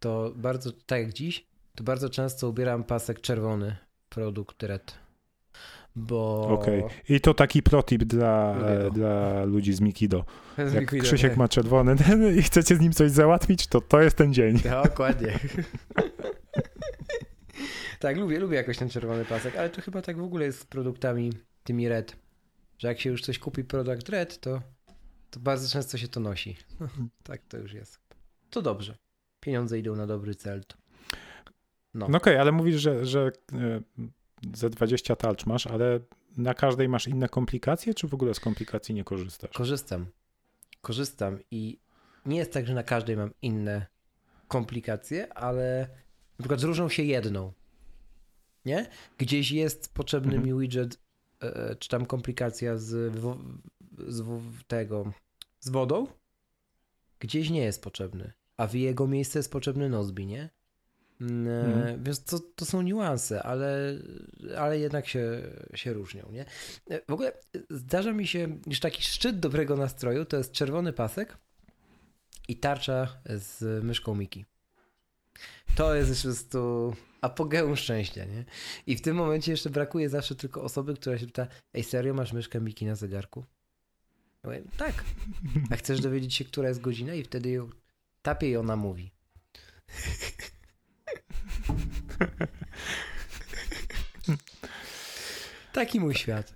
[0.00, 3.76] to bardzo, tak jak dziś, to bardzo często ubieram pasek czerwony,
[4.08, 4.94] produkt red.
[5.96, 6.48] Bo...
[6.48, 6.84] Okej.
[6.84, 6.96] Okay.
[7.08, 10.24] I to taki protip dla, e, dla ludzi z Mikido.
[10.68, 11.38] Z Jak Mikido, Krzysiek nie.
[11.38, 11.96] ma czerwony
[12.38, 14.58] i chcecie z nim coś załatwić, to to jest ten dzień.
[14.84, 15.38] Dokładnie.
[18.00, 20.64] tak, lubię, lubię jakoś ten czerwony pasek, ale to chyba tak w ogóle jest z
[20.64, 21.32] produktami
[21.64, 22.16] tymi red,
[22.78, 24.62] że jak się już coś kupi produkt red, to,
[25.30, 26.56] to bardzo często się to nosi.
[27.22, 27.98] tak to już jest.
[28.50, 28.96] To dobrze.
[29.40, 30.62] Pieniądze idą na dobry cel.
[31.94, 33.80] No, no okej, okay, ale mówisz, że, że e,
[34.54, 36.00] ze 20 talcz masz, ale
[36.36, 39.56] na każdej masz inne komplikacje, czy w ogóle z komplikacji nie korzystasz?
[39.56, 40.06] Korzystam.
[40.80, 41.78] Korzystam i
[42.26, 43.86] nie jest tak, że na każdej mam inne
[44.48, 45.88] komplikacje, ale
[46.38, 47.52] na przykład różnią się jedną.
[48.64, 48.86] Nie?
[49.18, 50.54] Gdzieś jest potrzebny mhm.
[50.54, 50.98] mi widget,
[51.78, 53.14] czy tam komplikacja z,
[53.98, 54.24] z
[54.66, 55.12] tego,
[55.60, 56.06] z wodą,
[57.18, 60.50] gdzieś nie jest potrzebny, a w jego miejsce jest potrzebny Nozbi, nie?
[61.20, 62.04] Mhm.
[62.04, 63.98] Więc to, to są niuanse, ale,
[64.58, 65.42] ale jednak się,
[65.74, 66.28] się różnią.
[66.32, 66.44] Nie?
[67.08, 67.32] W ogóle
[67.70, 71.38] zdarza mi się, już taki szczyt dobrego nastroju to jest czerwony pasek
[72.48, 74.44] i tarcza z myszką Miki.
[75.74, 78.44] To jest po prostu apogeum szczęścia, nie?
[78.86, 82.32] I w tym momencie jeszcze brakuje zawsze tylko osoby, która się pyta, ej serio, masz
[82.32, 83.44] myszkę Miki na zegarku?
[84.44, 85.04] Ja mówię, tak.
[85.70, 87.14] A chcesz dowiedzieć się, która jest godzina?
[87.14, 87.70] I wtedy ją
[88.22, 89.10] tapie i ona mówi.
[95.72, 96.54] Taki mój świat.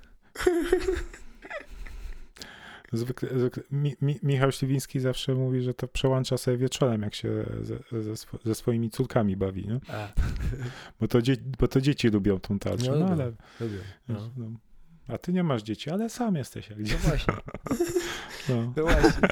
[2.93, 7.45] Zwykle, zwykle Mi, Mi, Michał Śliwiński zawsze mówi, że to przełącza sobie wieczorem, jak się
[7.63, 9.81] ze, ze, ze swoimi córkami bawi, nie?
[11.01, 11.19] Bo, to
[11.61, 13.33] bo to dzieci lubią tą tarczę, no, no ale...
[13.61, 13.79] Lubią,
[14.09, 14.31] no.
[14.37, 14.51] No,
[15.09, 16.99] a ty nie masz dzieci, ale sam jesteś jak dzieci.
[17.03, 17.35] No właśnie.
[18.49, 19.29] No, no właśnie.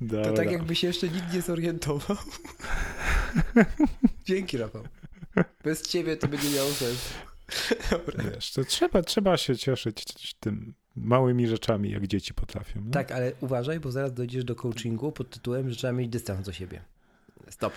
[0.00, 0.24] Dobra.
[0.24, 2.16] To tak jakby się jeszcze nikt nie zorientował.
[4.24, 4.82] Dzięki, Rafał.
[5.64, 7.14] Bez ciebie to będzie miało sens.
[7.90, 8.24] Dobra.
[8.30, 12.80] Wiesz, to trzeba, trzeba się cieszyć tym małymi rzeczami, jak dzieci potrafią.
[12.84, 12.90] No?
[12.90, 16.52] Tak, ale uważaj, bo zaraz dojdziesz do coachingu pod tytułem, że trzeba mieć dystans do
[16.52, 16.82] siebie.
[17.50, 17.72] Stop.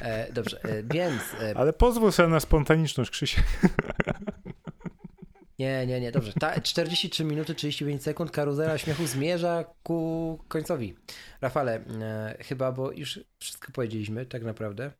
[0.00, 1.22] E, dobrze, e, więc...
[1.40, 1.56] E...
[1.56, 3.44] Ale pozwól sobie na spontaniczność, Krzysiek.
[5.58, 6.32] Nie, nie, nie, dobrze.
[6.32, 10.96] Ta 43 minuty 35 sekund karuzela śmiechu zmierza ku końcowi.
[11.40, 14.92] Rafale, e, chyba, bo już wszystko powiedzieliśmy tak naprawdę,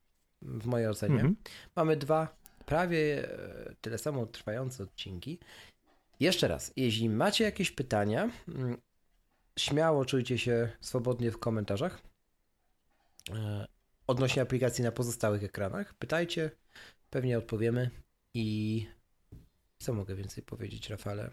[0.43, 1.15] w mojej ocenie.
[1.15, 1.37] Mhm.
[1.77, 2.37] Mamy dwa
[2.67, 5.39] prawie e, tyle samo trwające odcinki.
[6.21, 8.77] Jeszcze raz, jeśli macie jakieś pytania, mm,
[9.59, 12.03] śmiało czujcie się swobodnie w komentarzach
[13.31, 13.67] e,
[14.07, 15.95] odnośnie aplikacji na pozostałych ekranach.
[15.95, 16.51] Pytajcie,
[17.11, 17.91] pewnie odpowiemy
[18.35, 18.87] i
[19.79, 21.31] co mogę więcej powiedzieć, Rafale?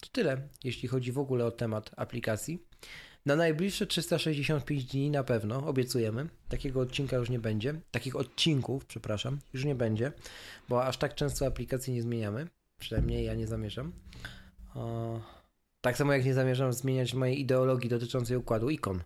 [0.00, 2.66] To tyle, jeśli chodzi w ogóle o temat aplikacji.
[3.26, 6.28] Na najbliższe 365 dni na pewno, obiecujemy.
[6.48, 7.74] Takiego odcinka już nie będzie.
[7.90, 10.12] Takich odcinków, przepraszam, już nie będzie,
[10.68, 12.46] bo aż tak często aplikacji nie zmieniamy.
[12.78, 13.92] Przynajmniej ja nie zamierzam.
[14.74, 15.20] O...
[15.80, 19.02] Tak samo jak nie zamierzam zmieniać mojej ideologii dotyczącej układu ikon.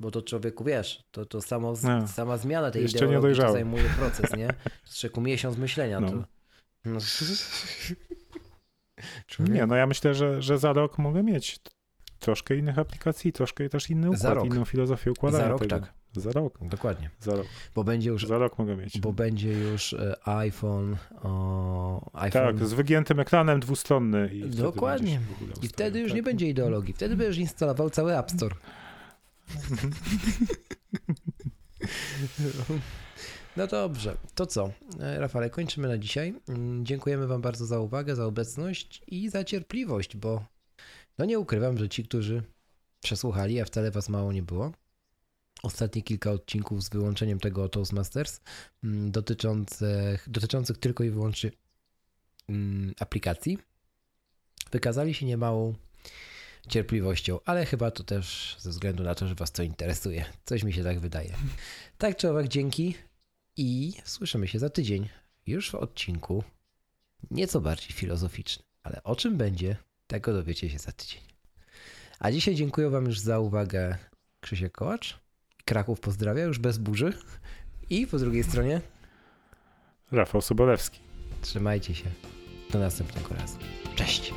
[0.00, 2.08] Bo to człowieku wiesz, to, to samo, no.
[2.08, 4.48] sama zmiana tej Jeszcze ideologii to zajmuje proces, nie?
[4.84, 6.00] Trzeba miesiąc myślenia.
[6.00, 6.10] No.
[6.10, 6.24] To...
[6.84, 7.00] No.
[9.38, 11.58] Nie, no ja myślę, że, że za rok mogę mieć
[12.20, 15.80] troszkę innych aplikacji, troszkę też inny układ, inną filozofię układania za rok, tego.
[15.80, 15.92] Tak.
[16.12, 16.58] Za rok.
[16.62, 17.10] Dokładnie.
[17.20, 17.46] Za rok.
[17.74, 19.00] Bo będzie już, za rok mogę mieć.
[19.00, 22.56] Bo będzie już e, iPhone, o, iPhone.
[22.58, 24.30] Tak, z wygiętym ekranem dwustronny.
[24.34, 25.20] I Dokładnie.
[25.62, 26.16] I wtedy już tak?
[26.16, 26.94] nie będzie ideologii.
[26.94, 28.54] Wtedy będziesz instalował cały App Store.
[33.56, 34.70] No dobrze, to co?
[35.00, 36.34] E, Rafale, kończymy na dzisiaj.
[36.48, 40.44] Mm, dziękujemy Wam bardzo za uwagę, za obecność i za cierpliwość, bo
[41.18, 42.42] no nie ukrywam, że ci, którzy
[43.00, 44.72] przesłuchali, a wcale Was mało nie było,
[45.62, 48.40] ostatnie kilka odcinków z wyłączeniem tego Toastmasters
[48.84, 51.50] mm, dotyczących, dotyczących tylko i wyłącznie
[52.48, 53.58] mm, aplikacji,
[54.72, 55.74] wykazali się niemałą
[56.68, 60.24] cierpliwością, ale chyba to też ze względu na to, że Was to interesuje.
[60.44, 61.34] Coś mi się tak wydaje.
[61.98, 62.94] Tak czy owak, dzięki
[63.56, 65.08] i słyszymy się za tydzień,
[65.46, 66.44] już w odcinku
[67.30, 68.64] nieco bardziej filozoficzny.
[68.82, 69.76] Ale o czym będzie,
[70.10, 71.20] tego dowiecie się za tydzień.
[72.18, 73.96] A dzisiaj dziękuję Wam już za uwagę
[74.40, 75.18] Krzysiek Kołacz.
[75.64, 77.12] Kraków pozdrawia już bez burzy.
[77.90, 78.80] I po drugiej stronie
[80.12, 81.00] Rafał Sobolewski.
[81.42, 82.10] Trzymajcie się.
[82.70, 83.58] Do następnego razu.
[83.96, 84.34] Cześć.